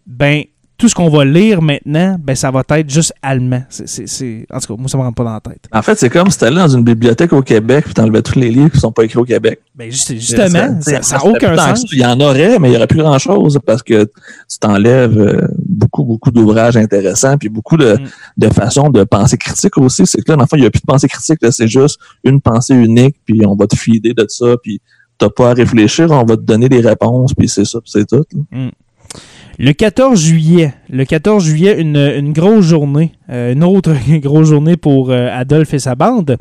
[0.06, 0.44] ben,
[0.78, 3.64] tout ce qu'on va lire maintenant, ben, ça va être juste allemand.
[3.70, 5.68] C'est, En tout cas, moi, ça me rentre pas dans la tête.
[5.72, 8.52] En fait, c'est comme si t'allais dans une bibliothèque au Québec puis t'enlevais tous les
[8.52, 9.60] livres qui sont pas écrits au Québec.
[9.74, 11.84] Ben, juste- justement, ça n'a aucun sens.
[11.92, 15.18] Il y en aurait, mais il y aurait plus grand chose parce que tu t'enlèves
[15.18, 18.08] euh, beaucoup, beaucoup d'ouvrages intéressants puis beaucoup de, Mm.
[18.38, 20.06] de façons de penser critique aussi.
[20.06, 21.68] C'est que là, dans le fond, il n'y a plus de pensée critique, là, c'est
[21.68, 24.80] juste une pensée unique puis on va te fider de ça puis
[25.18, 28.24] t'as pas à réfléchir, on va te donner des réponses puis c'est ça, c'est tout.
[28.51, 28.70] là.
[29.59, 34.78] Le 14 juillet, le 14 juillet, une, une grosse journée, euh, une autre grosse journée
[34.78, 36.38] pour euh, Adolphe et sa bande.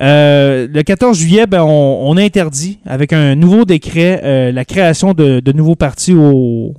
[0.00, 5.40] Euh, le 14 juillet, ben, on, on interdit, avec un nouveau décret, la création de,
[5.40, 6.74] de nouveaux partis au,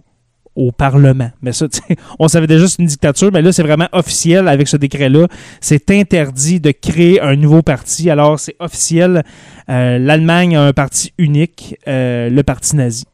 [0.59, 1.31] au Parlement.
[1.41, 1.67] Mais ça,
[2.19, 5.27] on savait déjà c'est une dictature, mais là, c'est vraiment officiel avec ce décret-là.
[5.61, 8.09] C'est interdit de créer un nouveau parti.
[8.09, 9.23] Alors, c'est officiel.
[9.69, 13.05] Euh, L'Allemagne a un parti unique, euh, le parti nazi.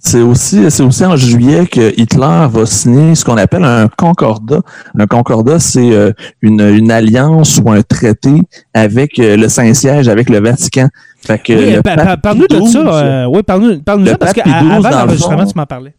[0.00, 4.60] C'est aussi, en juillet que Hitler va signer ce qu'on appelle un concordat.
[4.98, 8.40] Un concordat, c'est euh, une, alliance ou un traité
[8.72, 10.88] avec le Saint-Siège, avec le Vatican.
[11.28, 12.78] Fait que Oui, le pa- pape pa- parle-nous de ça.
[12.80, 15.94] Euh, oui, parle-nous parle Le ça parce qu'avant l'enregistrement, tu m'en parlais.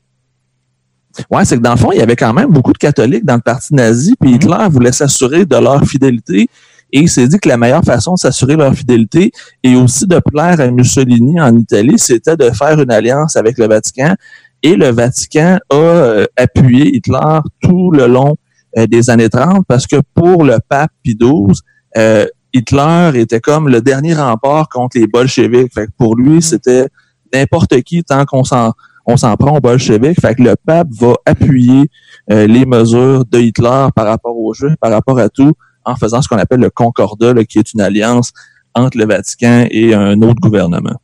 [1.31, 3.35] Ouais, c'est que dans le fond, il y avait quand même beaucoup de catholiques dans
[3.35, 4.35] le parti nazi, puis Mhm.
[4.35, 6.47] Hitler voulait s'assurer de leur fidélité.
[6.91, 9.31] Et il s'est dit que la meilleure façon de s'assurer leur fidélité
[9.63, 13.67] et aussi de plaire à Mussolini en Italie, c'était de faire une alliance avec le
[13.67, 14.15] Vatican.
[14.63, 18.35] Et le Vatican a euh, appuyé Hitler tout le long
[18.77, 21.53] euh, des années 30 parce que pour le pape Pie XII,
[21.97, 25.73] euh, Hitler était comme le dernier rempart contre les bolcheviks.
[25.73, 26.87] Fait que pour lui, c'était
[27.33, 28.73] n'importe qui tant qu'on s'en
[29.05, 30.19] on s'en prend aux bolcheviks.
[30.21, 31.89] Fait que le pape va appuyer
[32.31, 36.21] euh, les mesures de Hitler par rapport aux Juifs, par rapport à tout, en faisant
[36.21, 38.31] ce qu'on appelle le concordat, là, qui est une alliance
[38.75, 40.95] entre le Vatican et un autre gouvernement.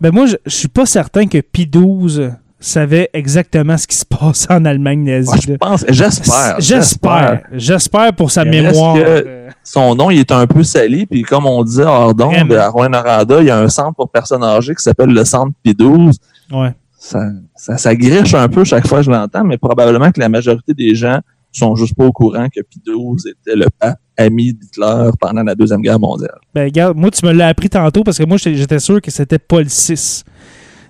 [0.00, 2.30] Ben moi, je, je suis pas certain que Pie XII
[2.60, 5.30] savait exactement ce qui se passait en Allemagne nazie.
[5.30, 6.56] Ouais, je pense, j'espère.
[6.58, 7.42] J'espère.
[7.52, 8.94] J'espère pour sa Il mémoire.
[8.96, 12.32] que- euh, Son nom, il est un peu sali, puis comme on disait hors d'onde,
[12.32, 12.54] Vraiment.
[12.56, 15.74] à Rouen-Noranda, il y a un centre pour personnes âgées qui s'appelle le Centre Pie
[15.78, 16.10] XII.
[16.52, 16.72] ouais.
[17.00, 17.20] Ça,
[17.54, 20.74] ça, ça griche un peu chaque fois que je l'entends, mais probablement que la majorité
[20.74, 21.20] des gens
[21.52, 25.54] sont juste pas au courant que Pie XII était le pape ami d'Hitler pendant la
[25.54, 26.36] Deuxième Guerre mondiale.
[26.54, 29.10] Ben, regarde, moi, tu me l'as appris tantôt parce que moi, j'étais j'étais sûr que
[29.12, 30.24] c'était Paul VI.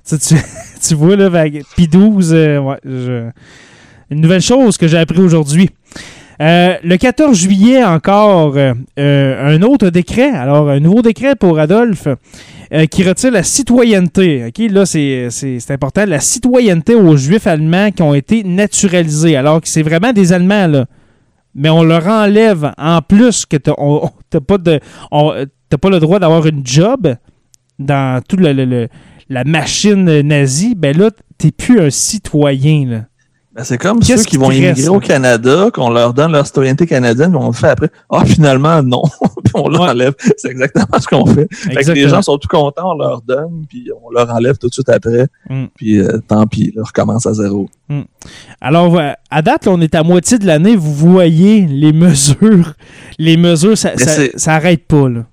[0.08, 0.34] Tu, tu,
[0.88, 1.30] tu vois, là,
[1.76, 3.30] Pie XII, euh, ouais, je-
[4.10, 5.68] une nouvelle chose que j'ai appris aujourd'hui.
[6.40, 12.08] Euh, le 14 juillet encore, euh, un autre décret, alors un nouveau décret pour Adolphe,
[12.90, 14.50] qui retire la citoyenneté.
[14.70, 15.28] Là, c'est,
[15.70, 16.04] important.
[16.06, 20.66] La citoyenneté aux Juifs allemands qui ont été naturalisés, alors que c'est vraiment des Allemands,
[20.68, 20.86] là.
[21.54, 26.64] Mais on leur enlève, en plus que on- t'as pas, pas le droit d'avoir une
[26.64, 27.14] job
[27.78, 28.88] dans le- le-
[29.28, 33.00] la machine nazie, ben là, t'es plus un citoyen, là.
[33.54, 35.00] Ben, c'est comme Qu'est-ce ceux qui qui vont immigrer reste, au?
[35.00, 37.90] Canada, qu'on leur donne leur citoyenneté canadienne, puis on le fait après.
[38.08, 39.02] Ah, finalement, non.
[39.44, 40.14] puis on l'enlève.
[40.36, 41.48] C'est exactement ce qu'on fait.
[41.52, 44.68] Fait que les gens sont tout contents, on leur donne, puis on leur enlève tout
[44.68, 45.26] de suite après.
[45.50, 45.64] Mm.
[45.74, 47.68] Puis euh, tant pis, là, on recommence à zéro.
[48.60, 50.76] Alors, euh, à date, là, on est à moitié de l'année.
[50.76, 52.74] Vous voyez les mesures.
[53.18, 55.08] Les mesures, ça ça- ça arrête pas.
[55.08, 55.24] Là.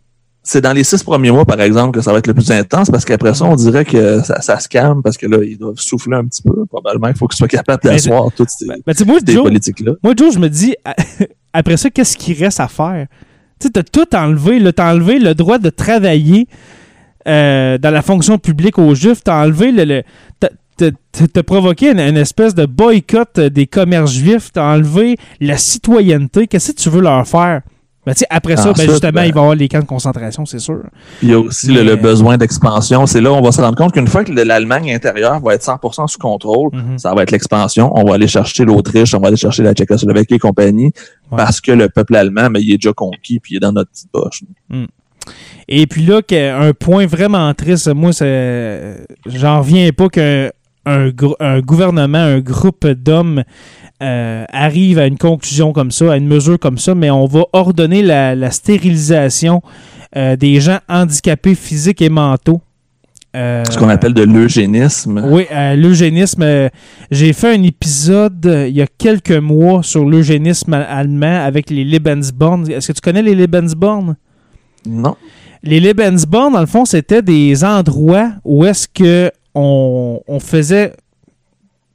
[0.48, 2.91] C'est dans les six premiers mois, par exemple, que ça va être le plus intense,
[2.91, 5.80] parce qu'après ça, on dirait que ça, ça se calme, parce que là, ils doivent
[5.80, 6.68] souffler un petit peu.
[6.68, 9.93] Probablement qu'il faut qu'ils soient capables d'asseoir toutes ces, Ben, ben, moi, ces politiques-là.
[10.04, 10.76] moi, Joe, je me dis,
[11.54, 13.08] après ça, qu'est-ce qu'il reste à faire?
[13.60, 14.62] Tu sais, t'as tout enlevé.
[14.72, 16.48] T'as enlevé le droit de travailler
[17.28, 19.24] euh, dans la fonction publique aux Juifs.
[19.24, 20.04] T'as enlevé le...
[20.39, 24.52] t'as provoqué une, une espèce de boycott euh, des commerces juifs.
[24.54, 26.46] T'as enlevé la citoyenneté.
[26.46, 27.62] Qu'est-ce que tu veux leur faire?
[28.06, 30.60] Ben, après ça, ben, justement, ben- il va y avoir les camps de concentration, c'est
[30.60, 30.82] sûr.
[31.24, 33.06] Il y a aussi le, Mais- le besoin d'expansion.
[33.08, 35.56] C'est là où on va se rendre compte qu'une fois que le- l'Allemagne intérieure va
[35.56, 36.97] être 100% sous contrôle, Mhm.
[36.99, 37.91] ça va être l'expansion.
[37.95, 40.91] On va aller chercher l'Autriche, on va aller chercher la Tchécoslovaquie et compagnie,
[41.32, 41.38] Ouais.
[41.38, 43.89] parce que le peuple allemand, mais il est déjà conquis, puis il est dans notre
[43.91, 44.43] petite poche.
[45.68, 50.49] Et puis là, que- un point vraiment triste, moi, c'est, j'en reviens pas qu'un
[50.86, 53.44] un, gouvernement, un groupe d'hommes
[54.04, 57.46] euh, arrive à une conclusion comme ça, à une mesure comme ça, mais on va
[57.54, 59.62] ordonner la, la stérilisation
[60.16, 62.62] euh, des gens handicapés physiques et mentaux.
[63.36, 65.22] Euh, Ce qu'on appelle de l'eugénisme.
[65.30, 66.70] oui, l'eugénisme.
[67.12, 72.70] j'ai fait un épisode il y a quelques mois sur l'eugénisme allemand avec les Lebensborn.
[72.72, 74.16] Est-ce que tu connais les Lebensborn?
[74.88, 75.16] Non.
[75.64, 80.93] Les Lebensborn, dans le fond, c'était des endroits où est-ce que on, on faisait,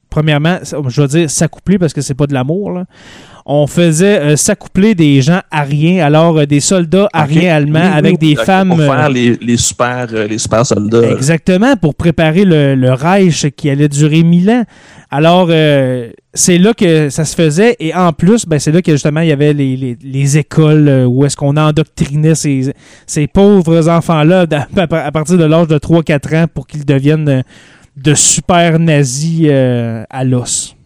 [0.08, 0.58] premièrement,
[0.88, 2.84] je vais dire s'accoupler parce que c'est pas de l'amour, là.
[3.46, 8.12] On faisait euh, s'accoupler des gens ariens, alors euh, des soldats ariens allemands Oui, avec
[8.20, 8.68] oui, des femmes.
[8.68, 11.11] Pour faire les, les super, euh, les super soldats.
[11.11, 14.64] Exactement, pour préparer le, le Reich qui allait durer mille ans.
[15.11, 17.76] Alors, euh, c'est là que ça se faisait.
[17.80, 20.88] Et en plus, ben, c'est là que justement, il y avait les, les- les écoles
[20.88, 22.72] euh, où est-ce qu'on endoctrinait ces,
[23.06, 24.46] ces pauvres enfants-là
[24.76, 27.42] à, partir de l'âge de 3-4 ans pour qu'ils deviennent euh,
[27.96, 30.76] de super nazis à l'os.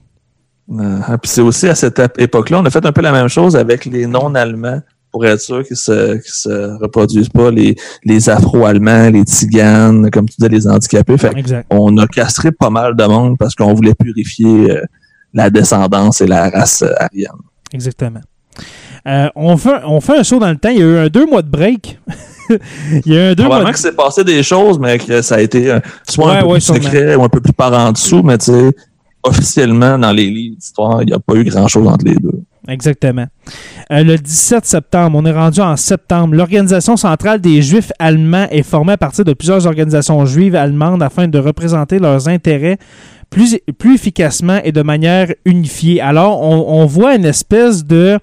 [0.73, 3.29] Euh, puis c'est aussi à cette ép- époque-là, on a fait un peu la même
[3.29, 4.81] chose avec les non-allemands
[5.15, 10.35] pour être sûr qu'ils se, se reproduisent pas, les, les afro-allemands, les tziganes, comme tu
[10.37, 11.17] disais, les handicapés.
[11.17, 11.31] Fait
[11.71, 14.83] on a castré pas mal de monde parce qu'on voulait purifier euh,
[15.33, 17.31] la descendance et la race euh, aryenne.
[17.73, 18.23] Exactement.
[19.07, 20.71] Euh, on, fait, on fait un saut dans le temps.
[20.71, 22.01] Il y a eu un deux mois de break.
[23.07, 23.75] il y a eu un deux mois Probablement de...
[23.75, 26.47] que c'est passé des choses, mais que ça a été euh, soit Ouais, un peu
[26.47, 26.83] ouais, plus sûrement.
[26.83, 28.73] secret ou un peu plus par en dessous, mais tu sais,
[29.23, 32.43] officiellement, dans les livres d'histoire, il n'y a pas eu grand-chose entre les deux.
[32.67, 33.27] Exactement.
[33.93, 36.35] Euh, le 17 septembre, on est rendu en septembre.
[36.35, 41.29] L'Organisation centrale des Juifs allemands est formée à partir de plusieurs organisations juives allemandes afin
[41.29, 42.79] de représenter leurs intérêts
[43.29, 46.01] plus, plus efficacement et de manière unifiée.
[46.01, 48.19] Alors, on, voit une espèce de,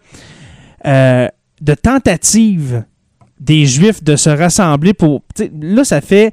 [0.85, 1.27] euh,
[1.61, 2.83] de tentative
[3.39, 5.21] des Juifs de se rassembler pour...
[5.61, 6.31] Là, ça fait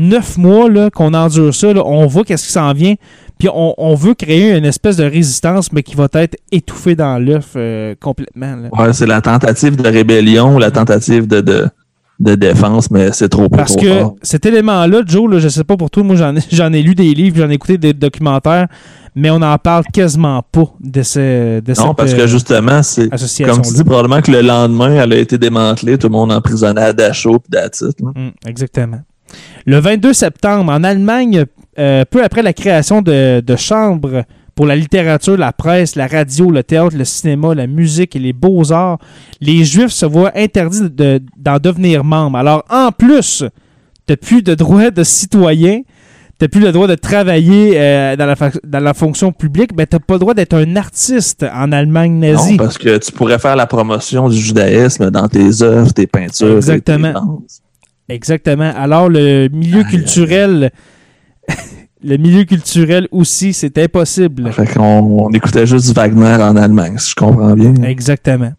[0.00, 1.72] neuf mois là, qu'on endure ça.
[1.72, 1.82] là.
[1.84, 2.94] On voit qu'est-ce qui s'en vient.
[3.38, 7.18] Puis on, on veut créer une espèce de résistance, mais qui va être étouffée dans
[7.18, 8.56] l'œuf euh, complètement.
[8.72, 11.66] Ouais, c'est la tentative de rébellion, la tentative de, de,
[12.18, 14.16] de défense, mais c'est trop, Parce trop que fort.
[14.22, 16.94] cet élément-là, Joe, là, je sais pas pour toi, moi j'en ai, j'en ai lu
[16.94, 18.68] des livres, j'en ai écouté des documentaires,
[19.16, 22.82] mais on n'en parle quasiment pas de, ce, de Non, cette parce que euh, justement,
[22.82, 23.08] c'est
[23.44, 26.80] comme tu dis, probablement que le lendemain, elle a été démantelée, tout le monde emprisonné
[26.82, 28.10] à Dachau puis that's it, là.
[28.14, 29.00] Mm, exactement.
[29.66, 31.44] Le 22 septembre, en Allemagne,
[31.78, 36.50] euh, peu après la création de, de chambres pour la littérature, la presse, la radio,
[36.50, 38.98] le théâtre, le cinéma, la musique et les beaux-arts,
[39.40, 42.36] les Juifs se voient interdits de- d'en devenir membres.
[42.38, 43.38] Alors, en plus,
[44.06, 45.80] tu n'as plus de droit de citoyen,
[46.38, 49.70] tu n'as plus le droit de travailler euh, dans, la fa- dans la fonction publique,
[49.76, 52.52] mais tu n'as pas le droit d'être un artiste en Allemagne nazie.
[52.52, 56.56] Non, parce que tu pourrais faire la promotion du judaïsme dans tes œuvres, tes peintures,
[56.56, 57.12] Exactement.
[57.46, 57.54] tes.
[58.10, 58.72] Exactement.
[58.76, 60.70] Alors, le milieu culturel,
[62.02, 64.52] le milieu culturel aussi, c'est impossible.
[64.52, 67.74] Fait qu'on on écoutait juste du Wagner en Allemagne, si je comprends bien.
[67.84, 68.52] Exactement.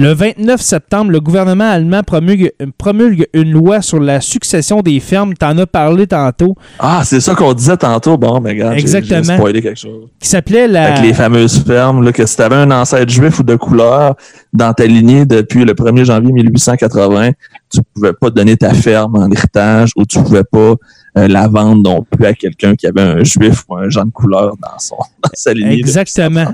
[0.00, 5.34] Le 29 septembre, le gouvernement allemand promulgue, promulgue une loi sur la succession des fermes.
[5.34, 6.54] T'en as parlé tantôt.
[6.78, 8.16] Ah, c'est ça qu'on disait tantôt.
[8.16, 9.22] Bon, mais regarde, j'ai- Exactement.
[9.24, 10.06] j'ai spoilé quelque chose.
[10.20, 10.92] Qui s'appelait la.
[10.92, 14.14] Avec les fameuses fermes, là, que si tu avais un ancêtre juif ou de couleur
[14.52, 17.32] dans ta lignée depuis le 1er janvier 1880,
[17.68, 20.74] tu pouvais pas donner ta ferme en héritage ou tu pouvais pas
[21.16, 24.10] euh, la vendre non plus à quelqu'un qui avait un juif ou un gens de
[24.12, 24.94] couleur dans, son,
[25.24, 25.80] dans sa lignée.
[25.80, 26.44] Exactement.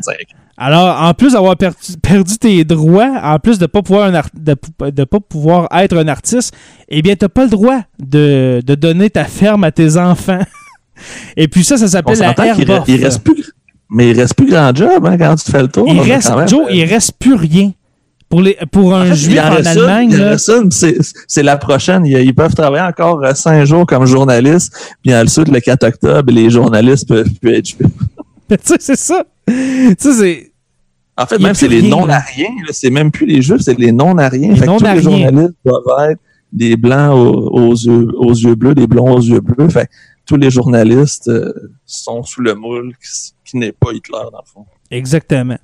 [0.59, 0.67] 135.
[0.67, 4.29] Alors, en plus d'avoir perdu, perdu tes droits, en plus de pas pouvoir un art-
[4.35, 6.55] de, pou- de pas pouvoir être un artiste,
[6.89, 10.41] eh bien, t'as pas le droit de, de donner ta ferme à tes enfants.
[11.37, 13.53] Et puis ça, ça s'appelle la qu'il re- il reste plus,
[13.91, 15.87] mais il reste plus grand job hein, quand tu te fais le tour.
[15.89, 16.49] Il reste, même.
[16.49, 17.73] Joe, il reste plus rien.
[18.29, 20.17] Pour, les, pour un En fait, juif il en Allemagne, il
[21.29, 22.07] c'est la prochaine.
[22.07, 24.73] Ils, ils peuvent travailler encore euh, cinq jours comme journalistes.
[25.03, 27.79] Puis ensuite, le 4 octobre, les journalistes peuvent plus être juifs.
[28.49, 29.25] tu sais, c'est ça.
[29.99, 30.53] C'est.
[31.17, 32.51] En fait, même c'est les rien, non-ariens.
[32.71, 34.55] C'est même plus les juifs, c'est les non-ariens.
[34.55, 36.21] Les les journalistes doivent être
[36.53, 39.69] des blancs aux, aux yeux, aux yeux bleus, des blonds aux yeux bleus.
[39.69, 39.89] Fait
[40.27, 41.53] tous les journalistes euh,
[41.85, 44.67] sont sous le moule qui, qui n'est pas Hitler, dans le fond.
[44.91, 45.59] Exactement.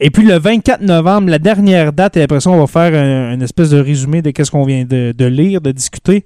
[0.00, 3.34] Et puis le 24 novembre, la dernière date, et après ça, on va faire un,
[3.34, 6.24] une espèce de résumé de ce qu'on vient de, de lire, de discuter.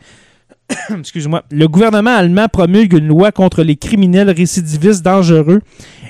[0.98, 1.42] Excuse-moi.
[1.50, 5.60] Le gouvernement allemand promulgue une loi contre les criminels récidivistes dangereux.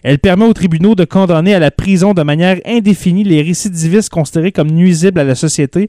[0.03, 4.53] Elle permet aux tribunaux de condamner à la prison de manière indéfinie les récidivistes considérés
[4.53, 5.89] comme nuisibles à la société.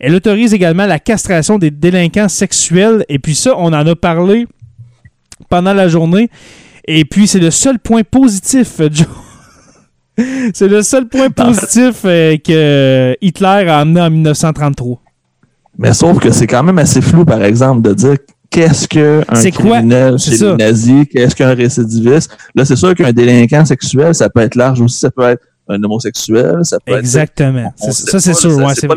[0.00, 3.04] Elle autorise également la castration des délinquants sexuels.
[3.08, 4.46] Et puis ça, on en a parlé
[5.48, 6.28] pendant la journée.
[6.86, 9.06] Et puis c'est le seul point positif, Joe.
[10.52, 15.01] C'est le seul point positif euh, que Hitler a amené en 1933.
[15.78, 18.16] Mais sauf que c'est quand même assez flou, par exemple, de dire
[18.50, 22.36] qu'est-ce qu'un criminel chez les nazis, qu'est-ce qu'un récidiviste.
[22.54, 25.82] Là, c'est sûr qu'un délinquant sexuel, ça peut être large aussi, ça peut être un
[25.82, 26.98] homosexuel, ça peut être...
[26.98, 27.72] Exactement.
[27.80, 28.56] On C'est- sait Ça, c'est sûr.
[28.58, 28.96] ouais, c'est pas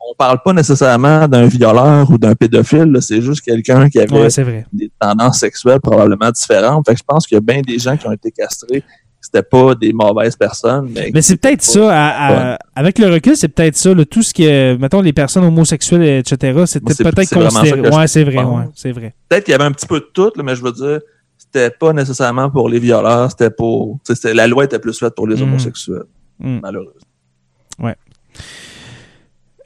[0.00, 4.30] On parle pas nécessairement d'un violeur ou d'un pédophile, c'est juste quelqu'un qui avait Ouais,
[4.30, 4.64] c'est vrai.
[4.72, 6.86] des tendances sexuelles probablement différentes.
[6.86, 8.82] Fait que je pense qu'il y a bien des gens qui ont été castrés.
[9.30, 11.90] C'était pas des mauvaises personnes, mais, Mais c'est peut-être ça.
[11.92, 13.92] à- à- avec le recul, c'est peut-être ça.
[13.92, 17.80] là, tout ce qui est, mettons, les personnes homosexuelles, etc., c'était peut-être considéré.
[17.90, 18.38] Ouais, c'est vrai.
[18.42, 19.14] Ouais, c'est vrai.
[19.28, 21.00] peut-être qu'il y avait un petit peu de tout, là, mais je veux dire,
[21.36, 23.98] c'était pas nécessairement pour les violeurs, c'était pour.
[24.24, 25.42] La loi était plus faite pour les Mm.
[25.42, 26.04] homosexuels,
[26.40, 26.58] Mm.
[26.62, 26.94] malheureusement.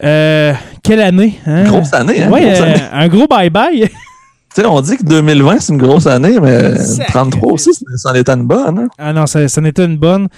[0.04, 0.52] Euh,
[0.82, 1.38] quelle année?
[1.46, 1.62] Hein?
[1.64, 2.30] Grosse année, hein?
[2.30, 3.88] Ouais, euh, un gros bye-bye.
[4.54, 7.12] Tu sais, on dit que 2020, c'est une grosse année, mais Sacré.
[7.12, 8.78] 33 aussi, c'en était une bonne.
[8.80, 8.88] Hein?
[8.98, 10.28] Ah non, ça, ça une bonne.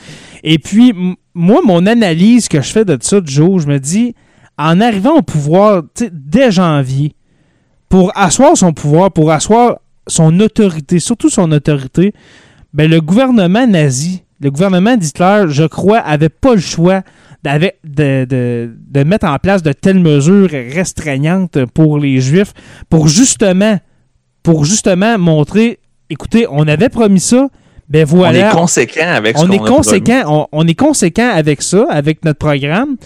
[0.45, 0.95] Et puis,
[1.35, 4.15] moi, mon analyse que je fais de ça, Joe, je me dis,
[4.57, 7.17] en arrivant au pouvoir, tu sais, dès janvier,
[7.89, 12.13] pour asseoir son pouvoir, pour asseoir son autorité, surtout son autorité,
[12.73, 17.03] ben, le gouvernement nazi, le gouvernement d'Hitler, je crois, avait pas le choix
[17.43, 17.73] de,
[18.25, 22.53] de- de mettre en place de telles mesures restreignantes pour les Juifs,
[22.89, 23.79] pour justement,
[24.45, 27.49] pour justement montrer, écoutez, on avait promis ça,
[27.89, 31.31] ben voilà, on est conséquent avec ce on qu'on est conséquent, on, on est conséquent
[31.35, 32.97] avec ça, avec notre programme.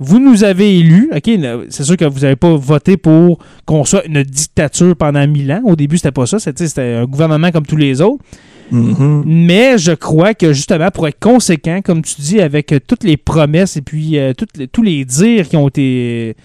[0.00, 1.28] Vous nous avez élus, ok,
[1.70, 5.62] c'est sûr que vous n'avez pas voté pour qu'on soit une dictature pendant mille ans.
[5.64, 8.22] Au début, c'était pas ça, c'était un gouvernement comme tous les autres.
[8.70, 9.24] Mhm.
[9.26, 13.76] Mais je crois que justement, pour être conséquent, comme tu dis, avec toutes les promesses
[13.76, 16.36] et puis euh, toutes les- tous les dires qui ont été,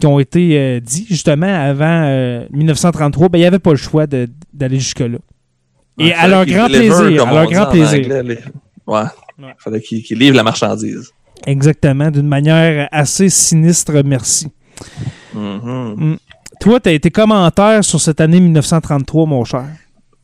[0.00, 3.76] qui ont été euh, dits justement avant euh, 1933, ben, il n'y avait pas le
[3.76, 5.18] choix de- d'aller jusque-là.
[5.98, 7.98] Et Ouais, à leur grand plaisir, à leur grand plaisir.
[8.04, 8.38] anglais, les-
[8.86, 9.00] Ouais.
[9.38, 9.54] Ouais.
[9.58, 11.10] Fallait qu'il qu'il livre la marchandise.
[11.46, 14.48] Exactement, d'une manière assez sinistre, merci.
[15.34, 16.16] Mhm.
[16.60, 19.64] Toi, tu as été commentaire sur cette année 1933, mon cher.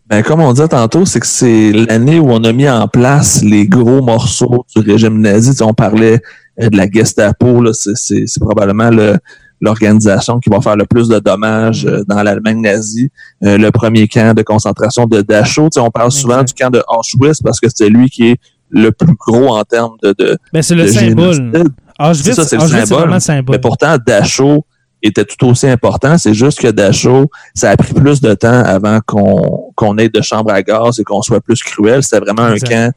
[0.07, 3.43] Ben, comme on disait tantôt, c'est que c'est l'année où on a mis en place
[3.43, 5.51] les gros morceaux du régime nazi.
[5.51, 6.21] Tu sais, on parlait
[6.61, 9.17] euh, de la Gestapo, c'est probablement le,
[9.65, 13.11] l'organisation qui va faire le plus de dommages euh, dans l'Allemagne nazie.
[13.43, 15.65] Euh, le premier camp de concentration de Dachau.
[15.65, 18.37] Tu sais, on parle souvent du camp de Auschwitz parce que c'est lui qui est
[18.71, 21.53] le plus gros en termes de, de, Ben, c'est le symbole.
[21.99, 23.55] Auschwitz, C'est le symbole.
[23.55, 24.65] Mais pourtant, Dachau
[25.03, 26.17] était tout aussi important.
[26.19, 30.21] C'est juste que Dachau, ça a pris plus de temps avant qu'on qu'on ait de
[30.21, 32.03] chambre à gaz et qu'on soit plus cruel.
[32.03, 32.73] C'était vraiment Exact.
[32.73, 32.93] un camp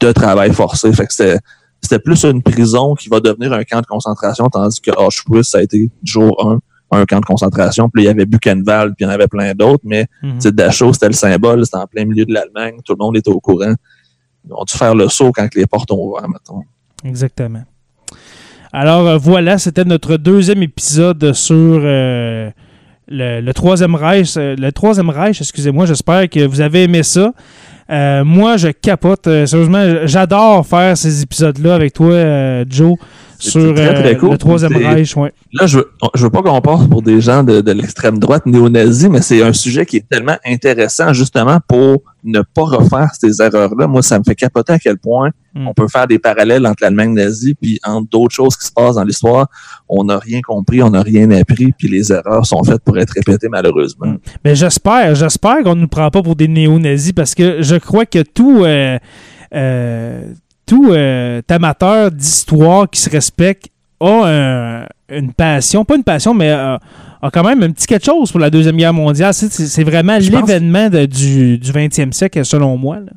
[0.00, 0.92] de travail forcé.
[0.92, 1.38] Fait que c'était
[1.82, 5.58] c'était plus une prison qui va devenir un camp de concentration, tandis que Auschwitz, ça
[5.58, 6.60] a été jour
[6.92, 7.88] 1, un camp de concentration.
[7.88, 9.82] Puis il y avait Buchenwald, puis il y en avait plein d'autres.
[9.84, 10.06] Mais
[10.38, 11.64] sais, Dachau, c'était le symbole.
[11.64, 12.76] C'était en plein milieu de l'Allemagne.
[12.84, 13.74] Tout le monde était au courant.
[14.44, 16.62] Ils ont dû faire le saut quand les portes ont ouvert, mettons.
[17.04, 17.64] Exactement.
[18.72, 22.50] Alors euh, voilà, c'était notre deuxième épisode sur euh,
[23.08, 24.36] le, le Troisième Reich.
[24.36, 27.32] Euh, Le Troisième Reich, excusez-moi, j'espère que vous avez aimé ça.
[27.90, 29.26] Euh, moi, je capote.
[29.26, 32.96] Euh, sérieusement, j'adore faire ces épisodes-là avec toi, euh, Joe,
[33.38, 34.32] sur très, très cool.
[34.32, 35.16] le Troisième Reich.
[35.16, 35.32] Ouais.
[35.52, 38.46] Là, je veux, je veux pas qu'on passe pour des gens de, de l'extrême droite
[38.46, 43.40] néo-nazie, mais c'est un sujet qui est tellement intéressant justement pour ne pas refaire ces
[43.42, 43.86] erreurs-là.
[43.86, 45.68] Moi, ça me fait capoter à quel point Mm.
[45.68, 48.94] on peut faire des parallèles entre l'Allemagne nazie puis entre d'autres choses qui se passent
[48.94, 49.48] dans l'histoire.
[49.88, 53.12] On n'a rien compris, on n'a rien appris, puis les erreurs sont faites pour être
[53.12, 54.06] répétées malheureusement.
[54.06, 54.18] Mm.
[54.44, 58.06] Mais j'espère, j'espère qu'on ne nous prend pas pour des néo-nazis parce que je crois
[58.06, 58.98] que tout, euh,
[59.54, 60.32] euh,
[60.64, 63.68] tout euh, amateur d'histoire qui se respecte
[64.06, 66.76] a un- une passion, pas une passion, mais euh,
[67.22, 69.32] a quand même un petit quelque chose pour la Deuxième Guerre mondiale.
[69.34, 69.48] C'est,
[69.84, 72.96] vraiment Je l'événement de- du, du 20e siècle, selon moi.
[72.96, 73.12] là.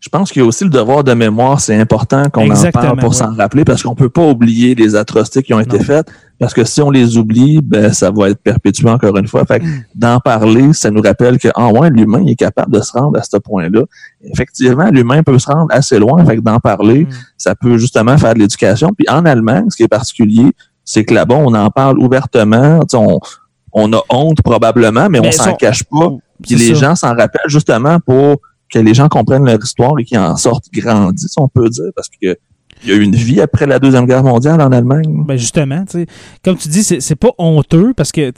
[0.00, 2.98] Je pense qu'il y a aussi le devoir de mémoire, c'est important qu'on en parle
[2.98, 3.14] pour ouais.
[3.14, 5.84] s'en rappeler parce qu'on peut pas oublier les atrocités qui ont été Non.
[5.84, 9.44] faites parce que si on les oublie, ben ça va être perpétué encore une fois.
[9.44, 9.82] Fait que Mm.
[9.94, 13.22] d'en parler, ça nous rappelle que ah ouais, l'humain est capable de se rendre à
[13.22, 13.82] ce point-là.
[14.24, 17.08] Effectivement, l'humain peut se rendre assez loin, fait que d'en parler, Mm.
[17.36, 18.88] ça peut justement faire de l'éducation.
[18.96, 20.50] Puis en Allemagne, ce qui est particulier,
[20.82, 23.18] c'est que là-bas on en parle ouvertement, on
[23.72, 26.08] on a honte probablement, mais, Mais on s'en cache pas.
[26.42, 26.80] Puis C'est les ça.
[26.88, 28.38] gens s'en rappellent justement pour
[28.70, 32.08] que les gens comprennent leur histoire et qu'ils en sortent grandis, on peut dire, parce
[32.08, 32.36] que
[32.82, 35.24] il y a eu une vie après la Deuxième Guerre mondiale en Allemagne.
[35.26, 35.84] Ben justement,
[36.42, 38.32] comme tu dis, c'est, pas honteux parce que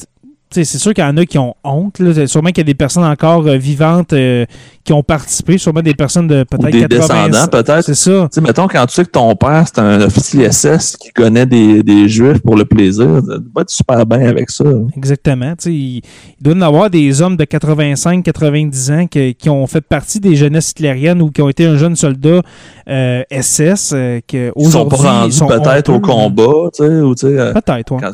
[0.52, 1.98] c'est sûr qu'il y en a qui ont honte.
[1.98, 2.26] Là.
[2.26, 4.44] Sûrement qu'il y a des personnes encore euh, vivantes euh,
[4.84, 7.82] qui ont participé, sûrement des personnes de peut-être des 80 descendants, peut-être.
[7.84, 8.28] C'est ça.
[8.30, 11.82] Sais, mettons, quand tu sais que ton père, c'est un officier SS qui connaît des,
[11.82, 14.64] des Juifs pour le plaisir, tu vas être super bien avec ça.
[14.96, 15.54] Exactement.
[15.66, 16.02] Il, il
[16.40, 20.36] doit y en avoir des hommes de 85-90 ans que- qui ont fait partie des
[20.36, 22.40] jeunesses hitlériennes ou qui ont été un jeune soldat
[22.88, 23.92] euh, SS.
[23.94, 28.00] euh, que Ils sont pas aujourd'hui, rendus peut-être au combat, ou euh, Peut-être, ouais.
[28.00, 28.12] Quand-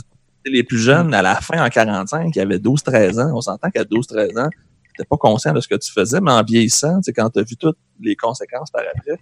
[0.50, 3.32] les plus jeunes, à la fin, en 45, ils avaient 12-13 ans.
[3.34, 4.48] On s'entend qu'à 12-13 ans,
[4.96, 7.42] t'étais pas conscient de ce que tu faisais, mais en vieillissant, tu quand tu as
[7.42, 9.18] vu toutes les conséquences par après,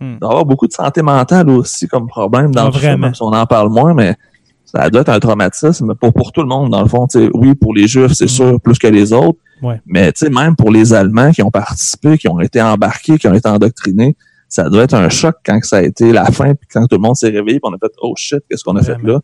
[0.00, 0.12] Hmm.
[0.14, 2.82] il doit y avoir beaucoup de santé mentale aussi comme problème dans Ah, le film,
[2.82, 3.06] vraiment.
[3.08, 4.16] même si on en parle moins, mais
[4.64, 7.06] ça doit être un traumatisme pour, pour tout le monde, dans le fond.
[7.34, 8.28] Oui, pour les Juifs, c'est Hmm.
[8.28, 9.80] sûr, plus que les autres, Ouais.
[9.84, 13.48] mais même pour les Allemands qui ont participé, qui ont été embarqués, qui ont été
[13.48, 14.16] endoctrinés,
[14.48, 17.02] ça doit être un choc quand ça a été la fin, puis quand tout le
[17.02, 19.20] monde s'est réveillé, puis on a fait «Oh shit, qu'est-ce qu'on a fait là?»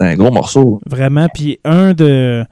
[0.00, 0.80] un gros morceau.
[0.86, 1.28] Vraiment.
[1.32, 2.44] Puis un de.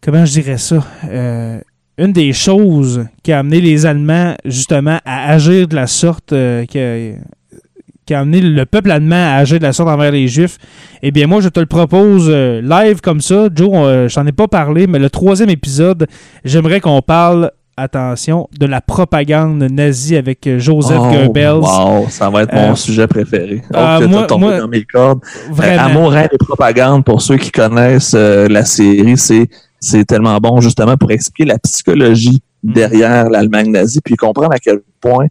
[0.00, 0.84] Comment je dirais ça?
[1.08, 1.60] Euh,
[2.00, 6.64] une des choses qui a amené les Allemands justement à agir de la sorte, euh,
[6.64, 10.56] qui, a, amené le peuple allemand à agir de la sorte envers les Juifs,
[11.02, 13.48] eh bien moi je te le propose euh, live comme ça.
[13.54, 16.06] Joe, euh, je t'en ai pas parlé, mais le troisième épisode,
[16.42, 21.60] j'aimerais qu'on parle, attention, de la propagande nazie avec euh, Joseph Oh, Goebbels.
[21.62, 23.62] Wow, ça va être mon Euh, sujet préféré.
[23.74, 25.20] Euh, moi- tombé moi- dans mes cordes.
[25.48, 25.82] Euh, Vraiment.
[25.82, 29.48] Amour, et propagande, pour ceux qui connaissent la série, c'est
[29.82, 32.72] c'est tellement bon justement pour expliquer la psychologie Mm.
[32.74, 35.26] derrière l'Allemagne nazie, puis comprendre à quel point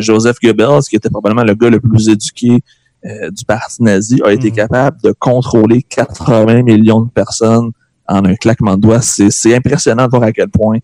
[0.00, 2.58] Joseph Goebbels, qui était probablement le gars le plus éduqué
[3.04, 4.54] euh, du parti nazi, a été Mm.
[4.54, 7.70] capable de contrôler 80 millions de personnes
[8.08, 9.00] en un claquement de doigts.
[9.02, 10.78] C'est c'est impressionnant de voir à quel point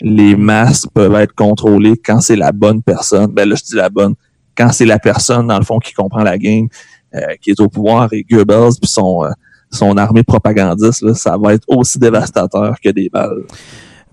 [0.00, 3.26] les masses peuvent être contrôlées quand c'est la bonne personne.
[3.32, 4.14] Ben là, je dis la bonne.
[4.56, 6.68] Quand c'est la personne, dans le fond, qui comprend la game,
[7.14, 9.30] euh, qui est au pouvoir, et Goebbels, puis son, euh,
[9.70, 13.44] son armée propagandiste, là, ça va être aussi dévastateur que des balles.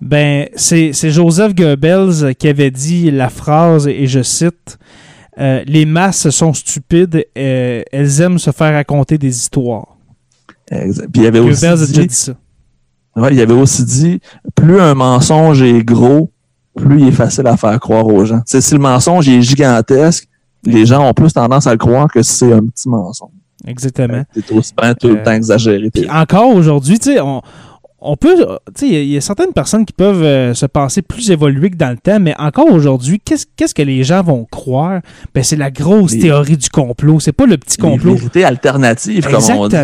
[0.00, 4.78] Ben, c'est Joseph Goebbels qui avait dit la phrase, et je cite
[5.38, 9.96] euh, Les masses sont stupides, elles aiment se faire raconter des histoires.
[10.70, 11.08] Exact.
[11.12, 12.34] Puis il y avait Goebbels a déjà dit ça.
[13.16, 14.20] Ouais, il avait aussi dit,
[14.54, 16.30] plus un mensonge est gros,
[16.76, 18.40] plus il est facile à faire croire aux gens.
[18.46, 20.28] C'est si le mensonge est gigantesque,
[20.64, 23.30] les gens ont plus tendance à le croire que si c'est un petit mensonge.
[23.66, 24.22] Exactement.
[24.34, 25.90] C'est aussi bien tout le Euh, temps exagéré.
[25.90, 27.40] Puis encore aujourd'hui, tu sais, on,
[28.06, 28.34] on peut.
[28.36, 28.44] Tu
[28.76, 31.30] sais, il y a- il y, a certaines personnes qui peuvent euh, se penser plus
[31.30, 35.00] évoluées que dans le temps, mais encore aujourd'hui, qu'est-ce que les gens vont croire?
[35.34, 37.20] Ben, c'est la grosse Les- théorie du complot.
[37.20, 38.14] C'est pas le petit les complot.
[38.14, 39.76] vérités alternatives, comme on dit.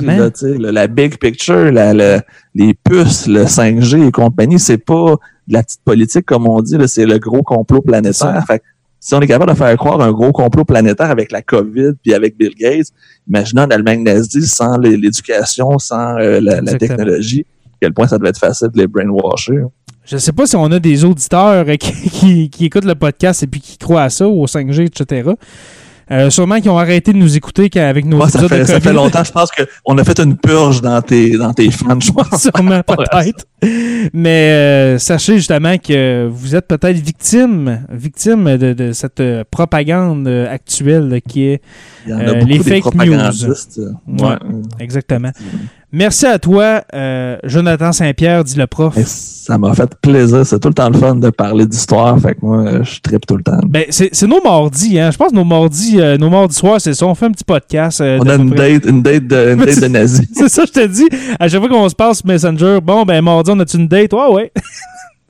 [0.59, 2.21] Là, la big picture, la, le-
[2.55, 5.17] les puces, le 5G et compagnie, c'est pas
[5.49, 8.45] de la petite politique, comme on dit, c'est le gros complot planétaire.
[8.47, 8.65] Fait que
[9.01, 12.15] si on est capable de faire croire un gros complot planétaire avec la COVID puis
[12.15, 12.87] avec Bill Gates,
[13.29, 17.45] imaginons l'Allemagne nazie sans l'é- l'éducation, sans euh, la, technologie,
[17.83, 19.65] quel point ça devait être facile de les brainwasher.
[20.05, 23.43] Je sais pas si on a des auditeurs euh, qui, qui- qui écoutent le podcast
[23.43, 25.31] et puis qui croient à ça, au 5G, etc.
[26.11, 28.81] Euh, sûrement qui ont arrêté de nous écouter avec nos Moi, ça, fait, de ça
[28.81, 32.11] fait longtemps, je pense qu'on a fait une purge dans tes, dans tes fans, je
[32.11, 32.43] pense.
[32.55, 33.47] Sûrement, peut-être.
[34.13, 41.21] Mais euh, sachez justement que vous êtes peut-être victime, victime de, de cette propagande actuelle
[41.27, 41.63] qui est
[42.09, 43.81] Euh, les fake propagandistes.
[44.09, 44.23] Ouais.
[44.29, 44.37] Ouais.
[44.81, 45.31] exactement.
[45.95, 48.97] Merci à toi, euh, Jonathan Saint-Pierre, dit le prof.
[48.97, 50.47] Et ça m'a fait plaisir.
[50.47, 52.19] C'est tout le temps le fun de parler d'histoire.
[52.19, 53.61] Fait que moi, je tripe tout le temps.
[53.67, 55.11] Ben, c'est nos mardis, hein.
[55.11, 57.05] Je pense que nos mardis, euh, nos mardis soirs, c'est ça.
[57.07, 58.01] On fait un petit podcast.
[58.01, 60.27] euh, On a une date, une date de, une date de nazis.
[60.35, 61.09] C'est ça, je te dis.
[61.39, 64.15] À chaque fois qu'on se passe Messenger, bon, ben, mardi, on a-tu une date?
[64.15, 64.53] Ouais, ouais.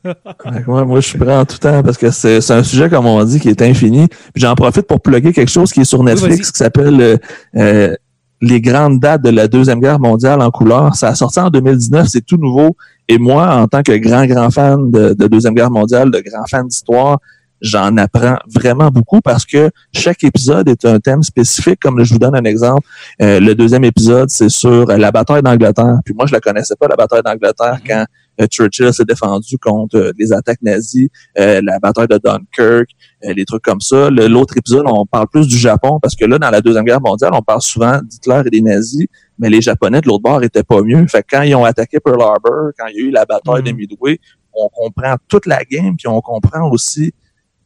[0.05, 3.23] Que moi, je suis prêt en tout temps parce que c'est un sujet, comme on
[3.23, 4.09] dit, qui est infini.
[4.35, 6.03] J'en profite pour plugger quelque chose qui est sur.
[6.03, 7.17] Netflix qui s'appelle euh,
[7.57, 7.95] euh,
[8.43, 10.95] Les grandes dates de la Deuxième Guerre mondiale en couleur.
[10.97, 12.76] Ça a sorti en 2019, c'est tout nouveau.
[13.09, 16.45] Et moi, en tant que grand, grand fan de, de Deuxième Guerre mondiale, de grand
[16.47, 17.18] fan d'histoire,
[17.63, 21.79] j'en apprends vraiment beaucoup parce que chaque épisode est un thème spécifique.
[21.81, 22.87] Comme je vous donne un exemple,
[23.23, 26.01] euh, le deuxième épisode, c'est sur euh, la bataille d'Angleterre.
[26.05, 28.05] Puis moi, je la connaissais pas, la bataille d'Angleterre, quand
[28.41, 31.09] euh, Churchill s'est défendu contre euh, les attaques nazies,
[31.39, 32.89] euh, la bataille de Dunkirk,
[33.25, 34.11] euh, les trucs comme ça.
[34.11, 37.31] L'autre épisode, on parle plus du Japon parce que là, dans la Deuxième Guerre mondiale,
[37.35, 39.07] on parle souvent d'Hitler et des nazis,
[39.39, 41.07] mais les Japonais de l'autre bord étaient pas mieux.
[41.07, 43.63] Fait que quand ils ont attaqué Pearl Harbor, quand il y a eu la bataille
[43.63, 43.67] Mhm.
[43.67, 44.19] de Midway,
[44.55, 47.13] on comprend toute la game, puis on comprend aussi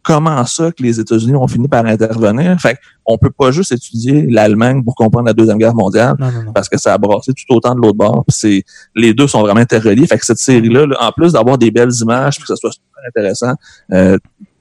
[0.07, 2.57] comment ça que les États-Unis ont fini par intervenir?
[2.61, 6.43] Fait on peut pas juste étudier l'Allemagne pour comprendre la Deuxième Guerre mondiale Non, non,
[6.45, 6.53] non.
[6.53, 8.25] parce que ça a brassé tout autant de l'autre bord.
[8.29, 8.63] C'est
[8.95, 10.07] les deux sont vraiment interreliés.
[10.07, 12.71] Fait que cette série-là, là, en plus d'avoir des belles images, puis que ça soit
[12.73, 13.55] super intéressant,
[13.93, 14.17] euh,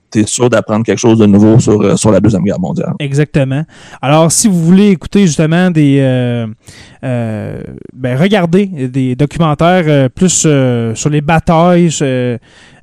[0.10, 2.94] t'es sûr d'apprendre quelque chose de nouveau sur, euh, sur la Deuxième Guerre mondiale.
[3.00, 3.64] Exactement.
[4.02, 5.98] Alors, si vous voulez écouter justement des.
[6.00, 6.48] euh,
[7.04, 7.62] euh,
[7.94, 11.92] ben, regardez des documentaires euh, plus euh, sur les batailles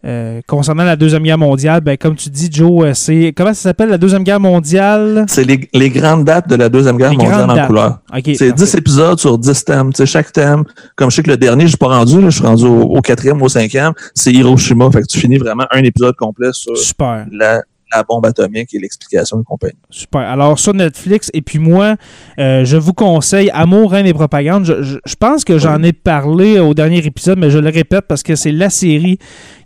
[0.05, 3.33] euh, concernant la Deuxième Guerre mondiale, ben, comme tu dis, Joe, euh, c'est.
[3.37, 5.25] Comment ça s'appelle la Deuxième Guerre mondiale?
[5.29, 7.99] C'est les, les grandes dates de la Deuxième Guerre Les mondiale en couleur.
[8.13, 8.23] Ok.
[8.35, 8.65] C'est parfait.
[8.65, 9.93] 10 épisodes sur 10 thèmes.
[9.93, 10.65] Tu sais, chaque thème,
[10.97, 12.83] comme je sais que le dernier, je suis pas rendu, là, je suis rendu au,
[12.83, 14.91] au quatrième ou au cinquième, c'est Hiroshima.
[14.91, 17.27] Fait que tu finis vraiment un épisode complet sur Super.
[17.31, 17.63] la,
[17.95, 19.75] la bombe atomique et l'explication et compagnie.
[19.91, 20.23] Super.
[20.23, 21.97] Alors, sur Netflix, et puis moi,
[22.39, 24.65] euh, je vous conseille Amour, Reine et Propagande.
[24.65, 28.05] Je, je- je pense que j'en ai parlé au dernier épisode, mais je le répète
[28.09, 29.19] parce que c'est la série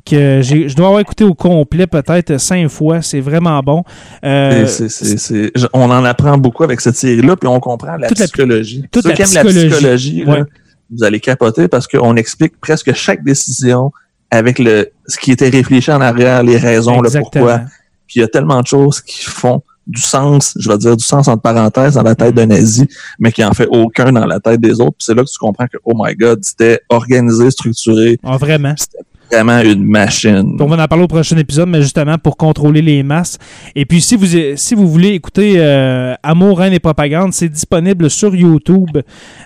[0.04, 3.02] que j'ai, je dois avoir écouté au complet peut-être cinq fois.
[3.02, 3.82] C'est vraiment bon.
[4.24, 7.58] Euh, Et c'est- c'est- c'est- je- on en apprend beaucoup avec cette série-là, puis on
[7.60, 8.84] comprend la Toute la- psychologie.
[8.90, 9.68] toute Ceux la qui aiment psychologie.
[9.68, 10.44] la psychologie, là,
[10.90, 13.90] vous allez capoter parce qu'on explique presque chaque décision
[14.30, 17.60] avec le ce qui était réfléchi en arrière, les raisons, le pourquoi.
[18.07, 21.04] Puis il y a tellement de choses qui font du sens, je vais dire du
[21.04, 22.88] sens entre parenthèses dans la tête d'un nazi,
[23.20, 24.96] mais qui en fait aucun dans la tête des autres.
[24.98, 28.74] Puis c'est là que tu comprends que, oh my god, c'était organisé, structuré, Ah, vraiment?
[28.76, 28.98] c'était
[29.30, 30.56] vraiment une machine.
[30.60, 33.38] On va en parler au prochain épisode, mais justement pour contrôler les masses.
[33.74, 38.08] Et puis, si vous, si vous voulez écouter euh, Amour, Reine et Propagande, c'est disponible
[38.10, 38.98] sur YouTube.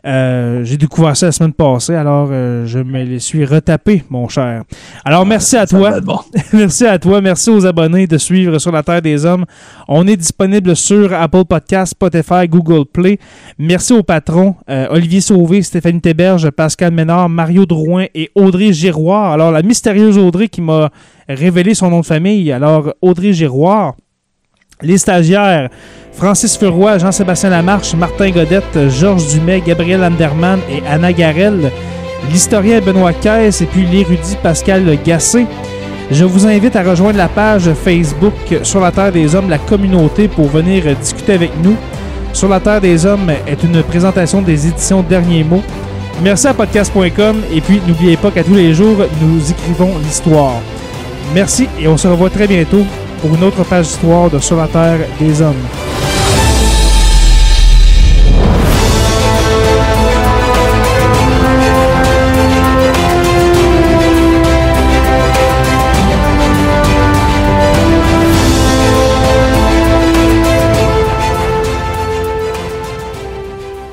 [0.07, 4.29] Euh, J'ai découvert ça la semaine passée, alors euh, je me les suis retapés, mon
[4.29, 4.63] cher.
[5.05, 6.01] Alors, merci à Ça toi.
[6.01, 6.19] bon.
[6.53, 7.21] merci à toi.
[7.21, 9.45] Merci aux abonnés de suivre sur la Terre des Hommes.
[9.89, 13.19] On est disponible sur Apple Podcasts, Spotify, Google Play.
[13.59, 14.55] Merci aux patrons
[14.91, 19.33] Olivier Sauvé, Stéphanie Théberge, Pascal Ménard, Mario Drouin et Audrey Giroir.
[19.33, 20.91] Alors, la mystérieuse Audrey qui m'a
[21.29, 22.51] révélé son nom de famille.
[22.51, 23.95] Alors, Audrey Giroir.
[24.83, 25.69] Les stagiaires,
[26.13, 31.71] Francis Furoy, Jean-Sébastien Lamarche, Martin Godette, Georges Dumais, Gabriel Anderman et Anna Garel.
[32.33, 35.47] L'historien Benoît Caisse et puis l'érudit Pascal Gassé.
[36.11, 40.27] Je vous invite à rejoindre la page Facebook Sur la Terre des Hommes, la communauté,
[40.27, 41.77] pour venir discuter avec nous.
[42.33, 45.63] Sur la Terre des Hommes est une présentation des éditions Derniers Mots.
[46.23, 50.61] Merci à podcast.com et puis n'oubliez pas qu'à tous les jours, nous écrivons l'histoire.
[51.35, 52.85] Merci et on se revoit très bientôt
[53.21, 55.55] pour une autre page d'histoire de Sur la Terre des Hommes.